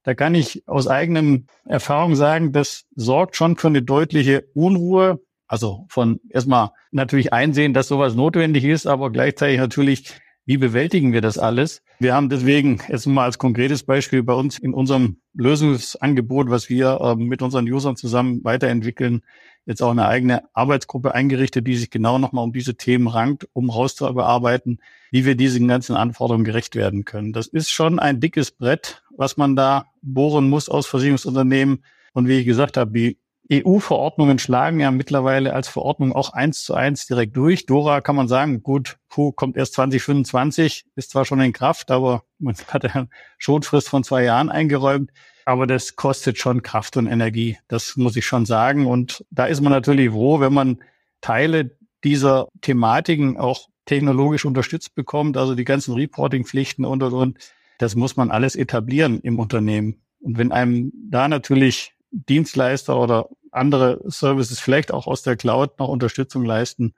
[0.02, 5.87] Da kann ich aus eigenem Erfahrung sagen, das sorgt schon für eine deutliche Unruhe also
[5.88, 10.12] von erstmal natürlich einsehen, dass sowas notwendig ist, aber gleichzeitig natürlich,
[10.44, 11.82] wie bewältigen wir das alles?
[11.98, 17.00] Wir haben deswegen jetzt mal als konkretes Beispiel bei uns in unserem Lösungsangebot, was wir
[17.00, 19.22] äh, mit unseren Usern zusammen weiterentwickeln,
[19.66, 23.68] jetzt auch eine eigene Arbeitsgruppe eingerichtet, die sich genau nochmal um diese Themen rankt, um
[23.68, 24.80] rauszuarbeiten,
[25.11, 27.32] wie wir diesen ganzen Anforderungen gerecht werden können.
[27.32, 31.84] Das ist schon ein dickes Brett, was man da bohren muss aus Versicherungsunternehmen.
[32.14, 33.18] Und wie ich gesagt habe, die
[33.50, 37.64] EU-Verordnungen schlagen ja mittlerweile als Verordnung auch eins zu eins direkt durch.
[37.64, 42.24] Dora kann man sagen, gut, puh, kommt erst 2025, ist zwar schon in Kraft, aber
[42.38, 43.08] man hat ja eine
[43.38, 45.11] Schonfrist von zwei Jahren eingeräumt.
[45.46, 47.56] Aber das kostet schon Kraft und Energie.
[47.68, 48.87] Das muss ich schon sagen.
[48.87, 50.78] Und da ist man natürlich froh, wenn man
[51.22, 57.38] Teile dieser Thematiken auch technologisch unterstützt bekommt, also die ganzen Reporting-Pflichten und, und, und.
[57.78, 60.02] Das muss man alles etablieren im Unternehmen.
[60.20, 65.88] Und wenn einem da natürlich Dienstleister oder andere Services vielleicht auch aus der Cloud noch
[65.88, 66.94] Unterstützung leisten,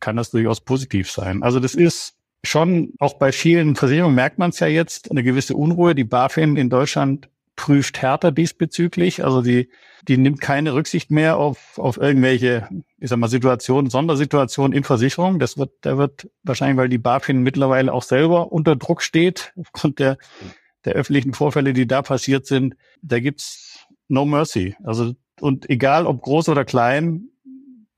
[0.00, 1.42] kann das durchaus positiv sein.
[1.42, 5.54] Also das ist schon, auch bei vielen Versicherungen merkt man es ja jetzt, eine gewisse
[5.54, 5.94] Unruhe.
[5.94, 9.24] Die BaFin in Deutschland prüft härter diesbezüglich.
[9.24, 9.68] Also die,
[10.08, 15.38] die nimmt keine Rücksicht mehr auf, auf irgendwelche, ich sag mal, Situationen, Sondersituationen in Versicherungen.
[15.38, 19.98] Das wird, da wird wahrscheinlich, weil die BaFin mittlerweile auch selber unter Druck steht, aufgrund
[19.98, 20.18] der,
[20.84, 22.74] der öffentlichen Vorfälle, die da passiert sind.
[23.02, 23.71] Da gibt's
[24.12, 24.76] no mercy.
[24.84, 27.28] Also und egal ob groß oder klein,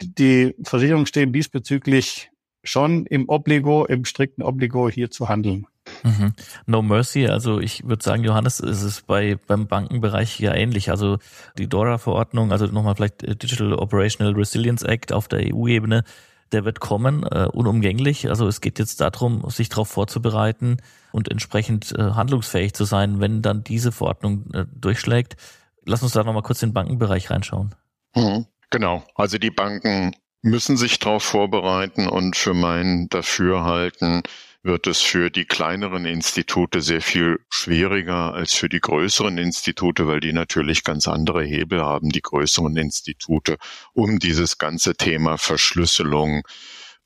[0.00, 2.30] die Versicherungen stehen diesbezüglich
[2.62, 5.66] schon im Obligo, im strikten Obligo hier zu handeln.
[6.02, 6.32] Mhm.
[6.64, 10.90] No Mercy, also ich würde sagen, Johannes, ist es bei beim Bankenbereich ja ähnlich.
[10.90, 11.18] Also
[11.58, 16.04] die DORA-Verordnung, also nochmal vielleicht äh, Digital Operational Resilience Act auf der EU-Ebene,
[16.52, 18.30] der wird kommen, äh, unumgänglich.
[18.30, 20.78] Also es geht jetzt darum, sich darauf vorzubereiten
[21.12, 25.36] und entsprechend äh, handlungsfähig zu sein, wenn dann diese Verordnung äh, durchschlägt.
[25.84, 27.74] Lass uns da nochmal kurz den Bankenbereich reinschauen.
[28.14, 29.04] Hm, genau.
[29.14, 34.22] Also die Banken müssen sich darauf vorbereiten und für mein Dafürhalten
[34.62, 40.20] wird es für die kleineren Institute sehr viel schwieriger als für die größeren Institute, weil
[40.20, 43.58] die natürlich ganz andere Hebel haben, die größeren Institute,
[43.92, 46.42] um dieses ganze Thema Verschlüsselung,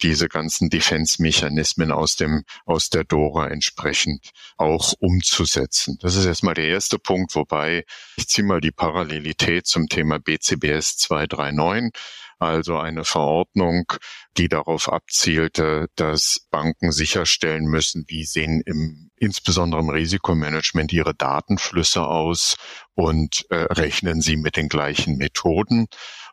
[0.03, 5.99] diese ganzen Defense-Mechanismen aus dem, aus der Dora entsprechend auch umzusetzen.
[6.01, 7.85] Das ist erstmal der erste Punkt, wobei
[8.17, 11.93] ich ziehe mal die Parallelität zum Thema BCBS 239
[12.39, 13.93] also eine Verordnung,
[14.37, 22.07] die darauf abzielte, dass Banken sicherstellen müssen, wie sehen im insbesondere im Risikomanagement ihre Datenflüsse
[22.07, 22.57] aus
[22.95, 25.89] und äh, rechnen sie mit den gleichen Methoden.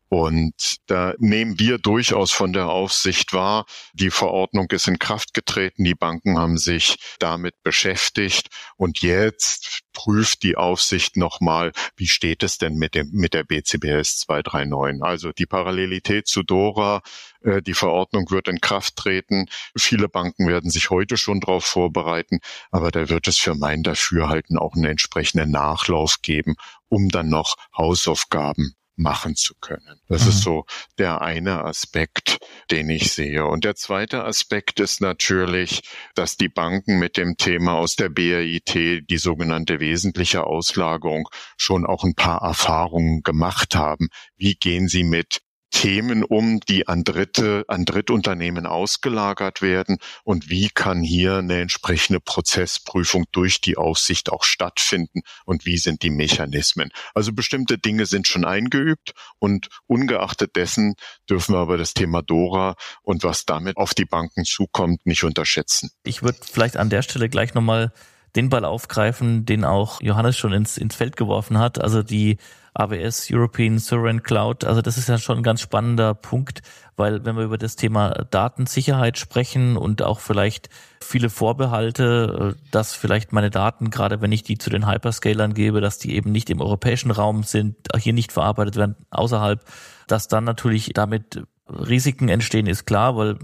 [0.08, 3.66] Und da nehmen wir durchaus von der Aufsicht wahr.
[3.94, 5.84] Die Verordnung ist in Kraft getreten.
[5.84, 8.50] Die Banken haben sich damit beschäftigt.
[8.78, 14.20] Und jetzt prüft die Aufsicht nochmal, wie steht es denn mit dem, mit der BCBS
[14.20, 15.02] 239?
[15.04, 17.02] Also die Parallelität zu Dora,
[17.42, 19.48] äh, die Verordnung wird in Kraft treten.
[19.76, 22.40] Viele Banken werden sich heute schon darauf vorbereiten.
[22.70, 26.56] Aber da wird es für mein Dafürhalten auch einen entsprechenden Nachlauf geben,
[26.90, 30.00] um dann noch Hausaufgaben machen zu können.
[30.08, 30.30] Das mhm.
[30.30, 30.66] ist so
[30.98, 32.40] der eine Aspekt,
[32.72, 33.46] den ich sehe.
[33.46, 35.82] Und der zweite Aspekt ist natürlich,
[36.16, 41.28] dass die Banken mit dem Thema aus der BRIT, die sogenannte wesentliche Auslagerung,
[41.58, 44.08] schon auch ein paar Erfahrungen gemacht haben.
[44.38, 45.42] Wie gehen sie mit
[45.76, 52.22] Themen um, die an Dritte, an Drittunternehmen ausgelagert werden und wie kann hier eine entsprechende
[52.22, 56.92] Prozessprüfung durch die Aufsicht auch stattfinden und wie sind die Mechanismen.
[57.14, 60.96] Also bestimmte Dinge sind schon eingeübt und ungeachtet dessen
[61.30, 65.92] dürfen wir aber das Thema Dora und was damit auf die Banken zukommt, nicht unterschätzen.
[66.04, 67.92] Ich würde vielleicht an der Stelle gleich nochmal
[68.38, 71.82] den Ball aufgreifen, den auch Johannes schon ins, ins Feld geworfen hat.
[71.82, 72.38] Also die
[72.76, 74.66] AWS European Sovereign Cloud.
[74.66, 76.62] Also das ist ja schon ein ganz spannender Punkt,
[76.98, 80.70] weil wenn wir über das Thema Datensicherheit sprechen und auch vielleicht
[81.02, 85.82] viele Vorbehalte, äh, dass vielleicht meine Daten, gerade wenn ich die zu den Hyperscalern gebe,
[85.82, 89.64] dass die eben nicht im europäischen Raum sind, hier nicht verarbeitet werden, außerhalb,
[90.08, 93.38] dass dann natürlich damit Risiken entstehen, ist klar, weil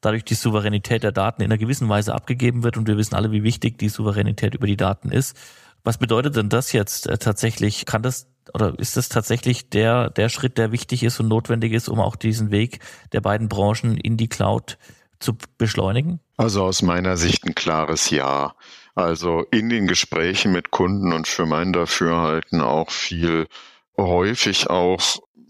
[0.00, 3.32] dadurch die Souveränität der Daten in einer gewissen Weise abgegeben wird und wir wissen alle,
[3.32, 5.36] wie wichtig die Souveränität über die Daten ist.
[5.84, 7.84] Was bedeutet denn das jetzt äh, tatsächlich?
[7.84, 11.88] Kann das oder ist das tatsächlich der, der Schritt, der wichtig ist und notwendig ist,
[11.88, 12.80] um auch diesen Weg
[13.12, 14.78] der beiden Branchen in die Cloud
[15.18, 16.20] zu beschleunigen?
[16.36, 18.54] Also aus meiner Sicht ein klares Ja.
[18.94, 23.46] Also in den Gesprächen mit Kunden und für mein Dafürhalten auch viel
[23.98, 25.02] häufig auch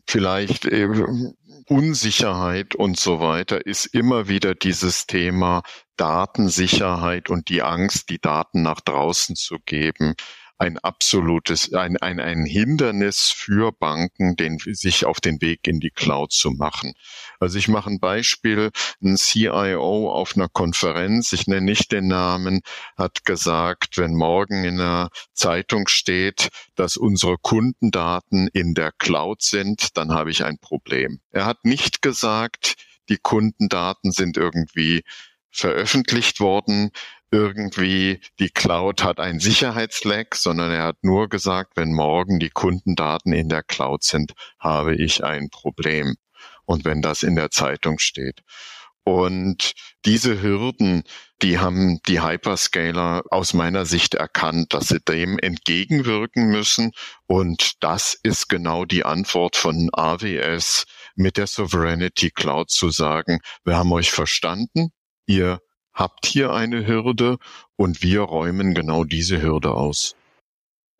[0.06, 1.34] vielleicht eben
[1.68, 5.62] Unsicherheit und so weiter ist immer wieder dieses Thema
[5.96, 10.14] Datensicherheit und die Angst, die Daten nach draußen zu geben,
[10.58, 15.90] ein absolutes, ein, ein, ein Hindernis für Banken, den, sich auf den Weg in die
[15.90, 16.94] Cloud zu machen.
[17.40, 18.70] Also ich mache ein Beispiel.
[19.02, 22.60] Ein CIO auf einer Konferenz, ich nenne nicht den Namen,
[22.96, 29.96] hat gesagt, wenn morgen in einer Zeitung steht, dass unsere Kundendaten in der Cloud sind,
[29.96, 31.20] dann habe ich ein Problem.
[31.30, 32.76] Er hat nicht gesagt,
[33.08, 35.04] die Kundendaten sind irgendwie
[35.50, 36.90] veröffentlicht worden,
[37.30, 43.32] irgendwie die Cloud hat ein Sicherheitsleck, sondern er hat nur gesagt, wenn morgen die Kundendaten
[43.32, 46.16] in der Cloud sind, habe ich ein Problem.
[46.64, 48.42] Und wenn das in der Zeitung steht.
[49.04, 51.04] Und diese Hürden,
[51.40, 56.90] die haben die Hyperscaler aus meiner Sicht erkannt, dass sie dem entgegenwirken müssen.
[57.26, 63.76] Und das ist genau die Antwort von AWS mit der Sovereignty Cloud zu sagen, wir
[63.76, 64.90] haben euch verstanden,
[65.26, 65.60] ihr
[65.96, 67.38] habt hier eine Hürde
[67.74, 70.14] und wir räumen genau diese Hürde aus.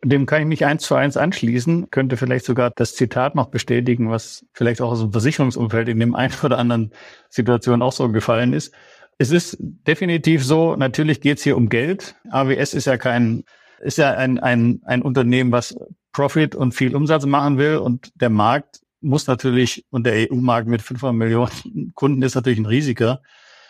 [0.02, 4.10] Dem kann ich mich eins zu eins anschließen, könnte vielleicht sogar das Zitat noch bestätigen,
[4.10, 6.92] was vielleicht auch aus dem Versicherungsumfeld in dem einen oder anderen
[7.28, 8.74] Situation auch so gefallen ist.
[9.18, 12.16] Es ist definitiv so, natürlich geht es hier um Geld.
[12.30, 13.44] AWS ist ja kein,
[13.80, 15.76] ist ja ein, ein, ein Unternehmen, was
[16.12, 20.82] Profit und viel Umsatz machen will und der Markt muss natürlich, und der EU-Markt mit
[20.82, 23.20] 500 Millionen Kunden ist natürlich ein Risiker.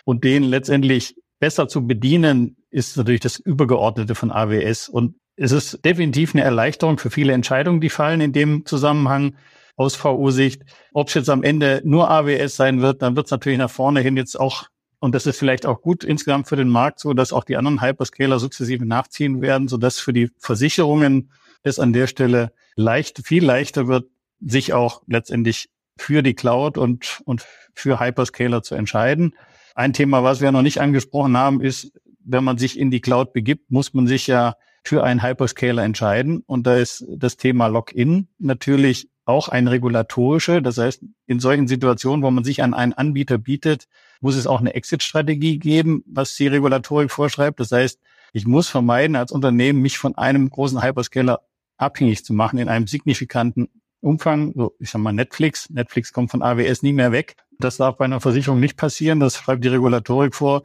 [0.06, 4.88] Und den letztendlich besser zu bedienen, ist natürlich das Übergeordnete von AWS.
[4.88, 9.34] Und es ist definitiv eine Erleichterung für viele Entscheidungen, die fallen in dem Zusammenhang
[9.74, 10.62] aus VU-Sicht.
[10.92, 14.00] Ob es jetzt am Ende nur AWS sein wird, dann wird es natürlich nach vorne
[14.00, 14.68] hin jetzt auch,
[15.00, 17.82] und das ist vielleicht auch gut insgesamt für den Markt so, dass auch die anderen
[17.82, 21.32] Hyperscaler sukzessive nachziehen werden, sodass für die Versicherungen
[21.64, 24.06] es an der Stelle leicht, viel leichter wird,
[24.40, 29.34] sich auch letztendlich für die Cloud und, und für Hyperscaler zu entscheiden.
[29.76, 31.92] Ein Thema, was wir noch nicht angesprochen haben, ist,
[32.24, 36.42] wenn man sich in die Cloud begibt, muss man sich ja für einen Hyperscaler entscheiden.
[36.46, 40.62] Und da ist das Thema Login natürlich auch ein regulatorische.
[40.62, 43.86] Das heißt, in solchen Situationen, wo man sich an einen Anbieter bietet,
[44.22, 47.60] muss es auch eine Exit-Strategie geben, was die Regulatorik vorschreibt.
[47.60, 48.00] Das heißt,
[48.32, 51.40] ich muss vermeiden, als Unternehmen mich von einem großen Hyperscaler
[51.76, 53.68] abhängig zu machen in einem signifikanten
[54.00, 54.52] Umfang.
[54.54, 55.70] So, ich sag mal Netflix.
[55.70, 57.36] Netflix kommt von AWS nie mehr weg.
[57.58, 59.20] Das darf bei einer Versicherung nicht passieren.
[59.20, 60.62] Das schreibt die Regulatorik vor,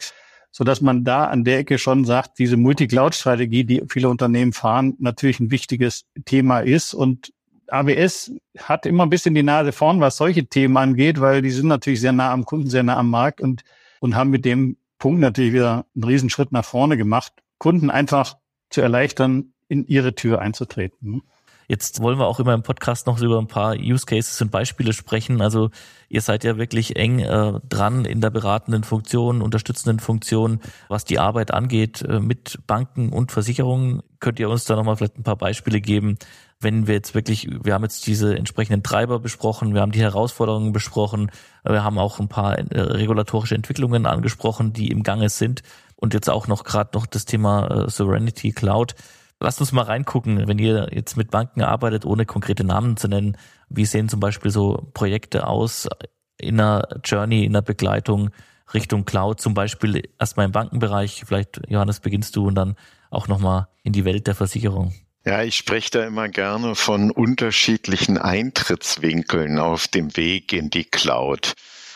[0.51, 4.95] so dass man da an der Ecke schon sagt, diese Multi-Cloud-Strategie, die viele Unternehmen fahren,
[4.99, 6.93] natürlich ein wichtiges Thema ist.
[6.93, 7.31] Und
[7.67, 11.67] AWS hat immer ein bisschen die Nase vorn, was solche Themen angeht, weil die sind
[11.67, 13.63] natürlich sehr nah am Kunden, sehr nah am Markt und,
[14.01, 18.37] und haben mit dem Punkt natürlich wieder einen Riesenschritt nach vorne gemacht, Kunden einfach
[18.69, 21.23] zu erleichtern, in ihre Tür einzutreten.
[21.71, 24.91] Jetzt wollen wir auch immer im Podcast noch über ein paar Use Cases und Beispiele
[24.91, 25.39] sprechen.
[25.39, 25.69] Also
[26.09, 31.17] ihr seid ja wirklich eng äh, dran in der beratenden Funktion, unterstützenden Funktion, was die
[31.17, 34.03] Arbeit angeht äh, mit Banken und Versicherungen.
[34.19, 36.17] Könnt ihr uns da nochmal vielleicht ein paar Beispiele geben,
[36.59, 40.73] wenn wir jetzt wirklich, wir haben jetzt diese entsprechenden Treiber besprochen, wir haben die Herausforderungen
[40.73, 41.31] besprochen,
[41.63, 45.63] wir haben auch ein paar äh, regulatorische Entwicklungen angesprochen, die im Gange sind
[45.95, 48.93] und jetzt auch noch gerade noch das Thema äh, Sovereignty Cloud.
[49.41, 53.37] Lasst uns mal reingucken, wenn ihr jetzt mit Banken arbeitet, ohne konkrete Namen zu nennen.
[53.69, 55.89] Wie sehen zum Beispiel so Projekte aus
[56.37, 58.29] in einer Journey, in einer Begleitung
[58.73, 61.23] Richtung Cloud, zum Beispiel erstmal im Bankenbereich.
[61.25, 62.75] Vielleicht, Johannes, beginnst du und dann
[63.09, 64.93] auch nochmal in die Welt der Versicherung.
[65.25, 71.53] Ja, ich spreche da immer gerne von unterschiedlichen Eintrittswinkeln auf dem Weg in die Cloud.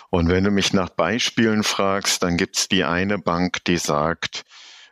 [0.10, 4.44] Und wenn du mich nach Beispielen fragst, dann gibt's die eine Bank, die sagt,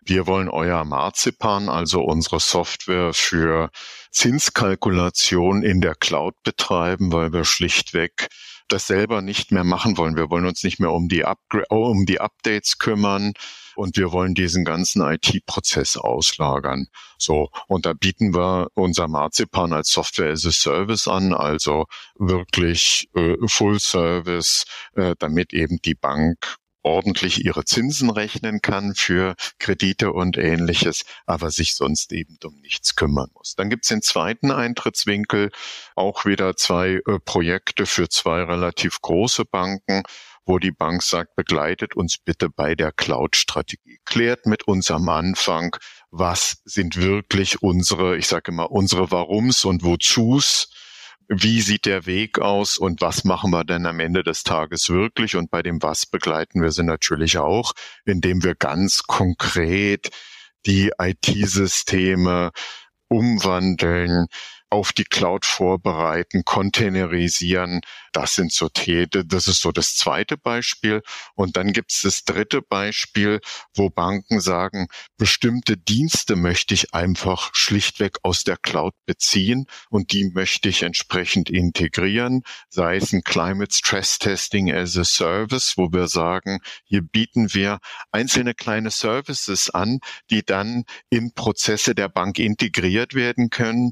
[0.06, 3.70] wir wollen euer Marzipan, also unsere Software für
[4.12, 8.28] Zinskalkulation in der Cloud betreiben, weil wir schlichtweg
[8.68, 10.16] das selber nicht mehr machen wollen.
[10.16, 13.34] Wir wollen uns nicht mehr um die, Upgra um die Updates kümmern
[13.76, 16.88] und wir wollen diesen ganzen IT-Prozess auslagern.
[17.18, 21.86] So, und da bieten wir unser Marzipan als Software as a Service an, also
[22.16, 29.36] wirklich äh, Full Service, äh, damit eben die Bank ordentlich ihre Zinsen rechnen kann für
[29.60, 33.56] Kredite und ähnliches, aber sich sonst eben um nichts kümmern muss.
[33.56, 35.52] Dann gibt es den zweiten Eintrittswinkel,
[35.96, 40.04] auch wieder zwei äh, Projekte für zwei relativ große Banken
[40.46, 44.00] wo die Bank sagt, begleitet uns bitte bei der Cloud-Strategie.
[44.06, 45.76] Klärt mit uns am Anfang,
[46.12, 50.70] was sind wirklich unsere, ich sage immer, unsere Warums und Wozus
[51.28, 55.36] wie sieht der Weg aus und was machen wir denn am Ende des Tages wirklich?
[55.36, 57.74] Und bei dem Was begleiten wir sie natürlich auch,
[58.06, 60.10] indem wir ganz konkret
[60.66, 62.52] die IT-Systeme
[63.08, 64.28] umwandeln,
[64.74, 67.82] auf die Cloud vorbereiten, containerisieren.
[68.12, 69.24] Das sind so Täte.
[69.24, 71.04] Das ist so das zweite Beispiel.
[71.36, 73.40] Und dann gibt es das dritte Beispiel,
[73.76, 80.32] wo Banken sagen, bestimmte Dienste möchte ich einfach schlichtweg aus der Cloud beziehen und die
[80.34, 82.42] möchte ich entsprechend integrieren.
[82.70, 87.78] Sei es ein Climate Stress Testing as a Service, wo wir sagen, hier bieten wir
[88.12, 90.00] einzelne kleine Services an,
[90.32, 93.92] die dann in Prozesse der Bank integriert werden können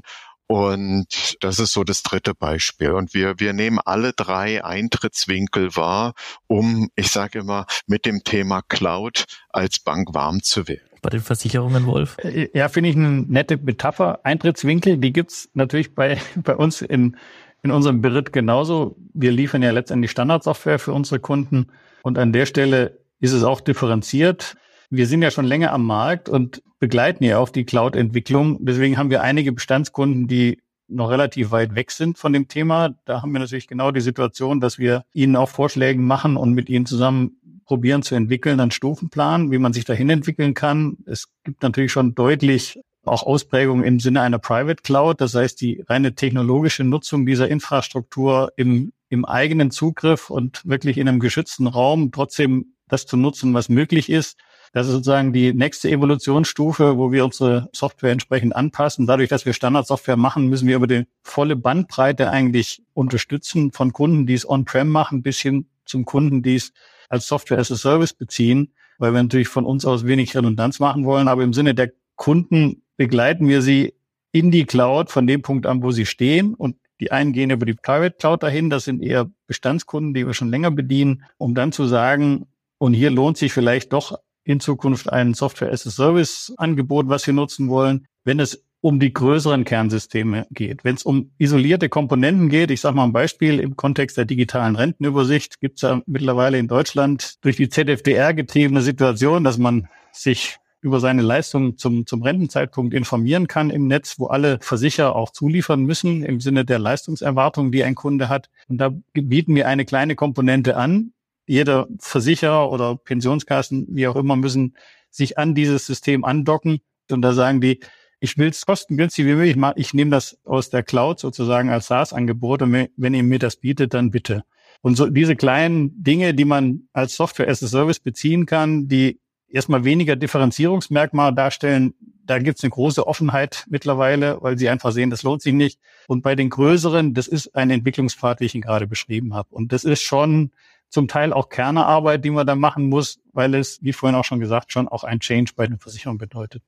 [0.52, 2.90] und das ist so das dritte Beispiel.
[2.90, 6.12] Und wir, wir nehmen alle drei Eintrittswinkel wahr,
[6.46, 10.86] um, ich sage immer, mit dem Thema Cloud als Bank warm zu werden.
[11.00, 12.18] Bei den Versicherungen, Wolf?
[12.18, 14.20] Äh, ja, finde ich eine nette Metapher.
[14.26, 17.16] Eintrittswinkel, die gibt's natürlich bei, bei uns in,
[17.62, 18.96] in unserem Beritt genauso.
[19.14, 21.68] Wir liefern ja letztendlich Standardsoftware für unsere Kunden.
[22.02, 24.54] Und an der Stelle ist es auch differenziert.
[24.94, 28.58] Wir sind ja schon länger am Markt und begleiten ja auch die Cloud-Entwicklung.
[28.60, 32.90] Deswegen haben wir einige Bestandskunden, die noch relativ weit weg sind von dem Thema.
[33.06, 36.68] Da haben wir natürlich genau die Situation, dass wir ihnen auch Vorschläge machen und mit
[36.68, 40.98] ihnen zusammen probieren zu entwickeln, einen Stufenplan, wie man sich dahin entwickeln kann.
[41.06, 45.22] Es gibt natürlich schon deutlich auch Ausprägungen im Sinne einer Private Cloud.
[45.22, 51.08] Das heißt, die reine technologische Nutzung dieser Infrastruktur im, im eigenen Zugriff und wirklich in
[51.08, 54.36] einem geschützten Raum trotzdem das zu nutzen, was möglich ist.
[54.72, 59.06] Das ist sozusagen die nächste Evolutionsstufe, wo wir unsere Software entsprechend anpassen.
[59.06, 64.26] Dadurch, dass wir Standardsoftware machen, müssen wir über die volle Bandbreite eigentlich unterstützen, von Kunden,
[64.26, 66.72] die es on-prem machen, bis hin zum Kunden, die es
[67.10, 71.04] als Software as a Service beziehen, weil wir natürlich von uns aus wenig Redundanz machen
[71.04, 71.28] wollen.
[71.28, 73.92] Aber im Sinne der Kunden begleiten wir sie
[74.32, 76.54] in die Cloud von dem Punkt an, wo sie stehen.
[76.54, 78.70] Und die einen gehen über die Private Cloud dahin.
[78.70, 82.46] Das sind eher Bestandskunden, die wir schon länger bedienen, um dann zu sagen,
[82.78, 88.06] und hier lohnt sich vielleicht doch in Zukunft ein Software-as-a-Service-Angebot, was wir nutzen wollen.
[88.24, 90.82] Wenn es um die größeren Kernsysteme geht.
[90.82, 94.74] Wenn es um isolierte Komponenten geht, ich sage mal ein Beispiel, im Kontext der digitalen
[94.74, 100.58] Rentenübersicht gibt es ja mittlerweile in Deutschland durch die ZFDR getriebene Situation, dass man sich
[100.80, 105.84] über seine Leistung zum, zum Rentenzeitpunkt informieren kann im Netz, wo alle Versicherer auch zuliefern
[105.84, 108.50] müssen im Sinne der Leistungserwartung, die ein Kunde hat.
[108.66, 111.12] Und da bieten wir eine kleine Komponente an,
[111.46, 114.76] jeder Versicherer oder Pensionskassen, wie auch immer, müssen
[115.10, 116.80] sich an dieses System andocken.
[117.10, 117.80] Und da sagen die,
[118.20, 119.74] ich will es kostengünstig wie möglich machen.
[119.76, 122.62] Ich nehme das aus der Cloud sozusagen als SaaS-Angebot.
[122.62, 124.44] Und wenn ihr mir das bietet, dann bitte.
[124.80, 129.20] Und so diese kleinen Dinge, die man als Software as a Service beziehen kann, die
[129.48, 131.94] erstmal weniger Differenzierungsmerkmale darstellen,
[132.24, 135.80] da gibt es eine große Offenheit mittlerweile, weil sie einfach sehen, das lohnt sich nicht.
[136.06, 139.48] Und bei den größeren, das ist ein Entwicklungspfad, wie ich ihn gerade beschrieben habe.
[139.50, 140.52] Und das ist schon
[140.92, 144.40] zum Teil auch Kernearbeit, die man da machen muss, weil es, wie vorhin auch schon
[144.40, 146.62] gesagt, schon auch ein Change bei den Versicherungen bedeutet.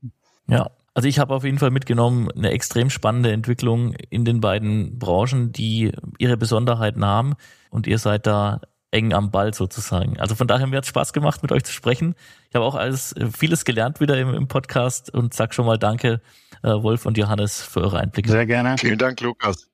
[0.47, 4.99] Ja, also ich habe auf jeden Fall mitgenommen, eine extrem spannende Entwicklung in den beiden
[4.99, 7.35] Branchen, die ihre Besonderheiten haben
[7.68, 10.18] und ihr seid da eng am Ball sozusagen.
[10.18, 12.14] Also von daher mir hat Spaß gemacht, mit euch zu sprechen.
[12.49, 16.22] Ich habe auch alles vieles gelernt wieder im, im Podcast und sag schon mal Danke,
[16.62, 18.31] äh, Wolf und Johannes, für eure Einblicke.
[18.31, 18.77] Sehr gerne.
[18.79, 19.68] Vielen Dank, Lukas.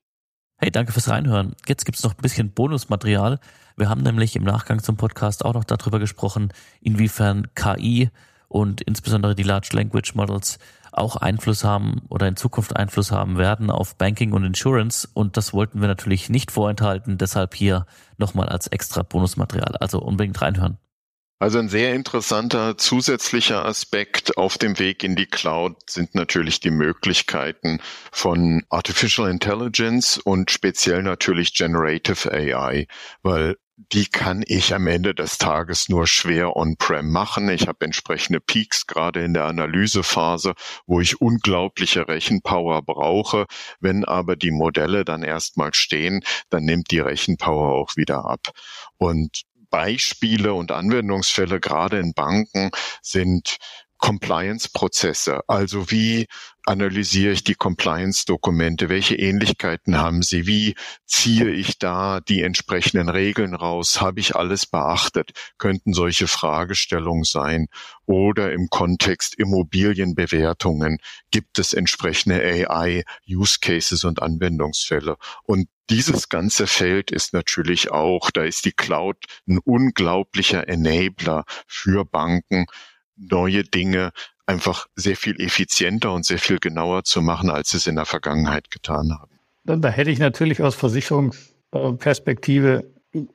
[0.57, 1.55] Hey, danke fürs Reinhören.
[1.67, 3.39] Jetzt gibt's noch ein bisschen Bonusmaterial.
[3.81, 6.53] Wir haben nämlich im Nachgang zum Podcast auch noch darüber gesprochen,
[6.83, 8.11] inwiefern KI
[8.47, 10.59] und insbesondere die Large Language Models
[10.93, 15.09] auch Einfluss haben oder in Zukunft Einfluss haben werden auf Banking und Insurance.
[15.14, 17.16] Und das wollten wir natürlich nicht vorenthalten.
[17.16, 17.87] Deshalb hier
[18.18, 19.76] nochmal als extra Bonusmaterial.
[19.81, 20.76] Also unbedingt reinhören.
[21.39, 26.70] Also ein sehr interessanter zusätzlicher Aspekt auf dem Weg in die Cloud sind natürlich die
[26.70, 27.81] Möglichkeiten
[28.12, 32.87] von Artificial Intelligence und speziell natürlich Generative AI,
[33.22, 33.57] weil
[33.93, 37.49] die kann ich am Ende des Tages nur schwer on-prem machen.
[37.49, 40.55] Ich habe entsprechende Peaks gerade in der Analysephase,
[40.87, 43.47] wo ich unglaubliche Rechenpower brauche.
[43.81, 48.51] Wenn aber die Modelle dann erstmal stehen, dann nimmt die Rechenpower auch wieder ab.
[48.99, 52.70] Und Beispiele und Anwendungsfälle gerade in Banken
[53.03, 53.57] sind
[54.01, 55.43] Compliance-Prozesse.
[55.47, 56.27] Also wie
[56.65, 58.89] analysiere ich die Compliance-Dokumente?
[58.89, 60.47] Welche Ähnlichkeiten haben sie?
[60.47, 60.75] Wie
[61.07, 64.01] ziehe ich da die entsprechenden Regeln raus?
[64.01, 65.33] Habe ich alles beachtet?
[65.59, 67.67] Könnten solche Fragestellungen sein?
[68.07, 70.99] Oder im Kontext Immobilienbewertungen
[71.31, 75.17] gibt es entsprechende AI-Use-Cases und Anwendungsfälle?
[75.45, 79.17] Und dieses ganze Feld ist natürlich auch, da ist die Cloud
[79.49, 82.67] ein unglaublicher Enabler für Banken,
[83.21, 84.11] neue Dinge
[84.47, 88.07] einfach sehr viel effizienter und sehr viel genauer zu machen, als sie es in der
[88.07, 89.31] Vergangenheit getan haben.
[89.64, 92.93] Da hätte ich natürlich aus Versicherungsperspektive,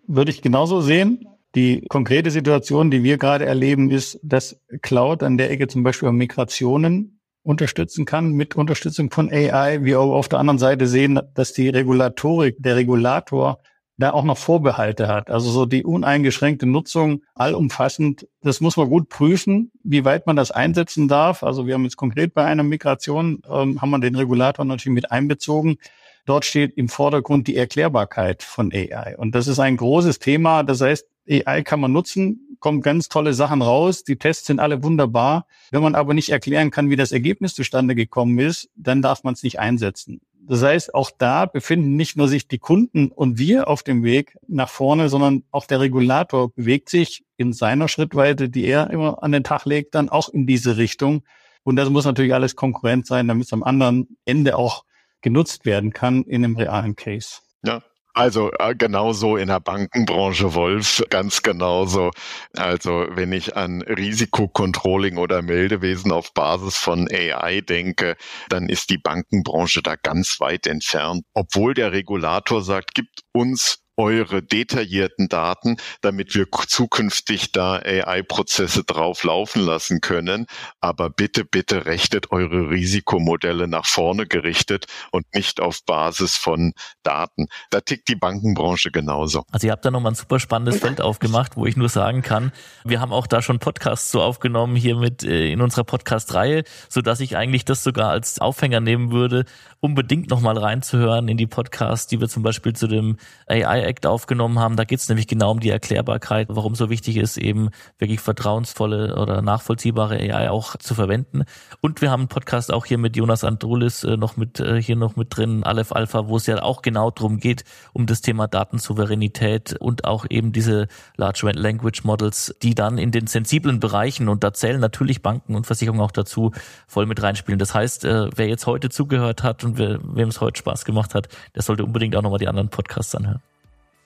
[0.07, 1.25] würde ich genauso sehen.
[1.55, 6.11] Die konkrete Situation, die wir gerade erleben, ist, dass Cloud an der Ecke zum Beispiel
[6.11, 9.83] Migrationen unterstützen kann mit Unterstützung von AI.
[9.83, 13.59] Wir auf der anderen Seite sehen, dass die Regulatorik, der Regulator
[13.97, 15.29] da auch noch Vorbehalte hat.
[15.29, 20.51] Also so die uneingeschränkte Nutzung allumfassend, das muss man gut prüfen, wie weit man das
[20.51, 21.43] einsetzen darf.
[21.43, 25.11] Also wir haben jetzt konkret bei einer Migration, ähm, haben wir den Regulator natürlich mit
[25.11, 25.77] einbezogen.
[26.26, 29.15] Dort steht im Vordergrund die Erklärbarkeit von AI.
[29.17, 30.63] Und das ist ein großes Thema.
[30.63, 34.03] Das heißt, AI kann man nutzen, kommen ganz tolle Sachen raus.
[34.03, 35.45] Die Tests sind alle wunderbar.
[35.71, 39.36] Wenn man aber nicht erklären kann, wie das Ergebnis zustande gekommen ist, dann darf man
[39.36, 40.21] es nicht einsetzen.
[40.47, 44.38] Das heißt, auch da befinden nicht nur sich die Kunden und wir auf dem Weg
[44.47, 49.32] nach vorne, sondern auch der Regulator bewegt sich in seiner Schrittweite, die er immer an
[49.32, 51.23] den Tag legt, dann auch in diese Richtung.
[51.63, 54.86] Und das muss natürlich alles konkurrent sein, damit es am anderen Ende auch
[55.26, 57.39] genutzt werden kann in einem realen Case.
[57.63, 57.82] Ja,
[58.13, 62.11] also äh, genauso in der Bankenbranche, Wolf, ganz genauso.
[62.55, 68.17] Also wenn ich an Risikokontrolling oder Meldewesen auf Basis von AI denke,
[68.49, 71.23] dann ist die Bankenbranche da ganz weit entfernt.
[71.34, 79.23] Obwohl der Regulator sagt, gibt uns eure detaillierten Daten, damit wir zukünftig da AI-Prozesse drauf
[79.23, 80.45] laufen lassen können.
[80.81, 86.73] Aber bitte, bitte rechnet eure Risikomodelle nach vorne gerichtet und nicht auf Basis von
[87.03, 87.47] Daten.
[87.69, 89.43] Da tickt die Bankenbranche genauso.
[89.51, 92.51] Also ihr habt da nochmal ein super spannendes Feld aufgemacht, wo ich nur sagen kann,
[92.83, 97.01] wir haben auch da schon Podcasts so aufgenommen hier mit äh, in unserer Podcast-Reihe, so
[97.01, 99.45] dass ich eigentlich das sogar als Aufhänger nehmen würde,
[99.79, 103.17] unbedingt nochmal reinzuhören in die Podcasts, die wir zum Beispiel zu dem
[103.47, 104.75] AI Act aufgenommen haben.
[104.75, 109.15] Da geht es nämlich genau um die Erklärbarkeit, warum so wichtig ist, eben wirklich vertrauensvolle
[109.15, 111.43] oder nachvollziehbare AI auch zu verwenden.
[111.81, 114.95] Und wir haben einen Podcast auch hier mit Jonas Andrulis äh, noch mit äh, hier
[114.95, 117.63] noch mit drin, Aleph Alpha, wo es ja auch genau darum geht,
[117.93, 123.27] um das Thema Datensouveränität und auch eben diese Large Language Models, die dann in den
[123.27, 126.51] sensiblen Bereichen, und da zählen natürlich Banken und Versicherungen auch dazu,
[126.88, 127.59] voll mit reinspielen.
[127.59, 131.15] Das heißt, äh, wer jetzt heute zugehört hat und wer, wem es heute Spaß gemacht
[131.15, 133.41] hat, der sollte unbedingt auch nochmal die anderen Podcasts anhören.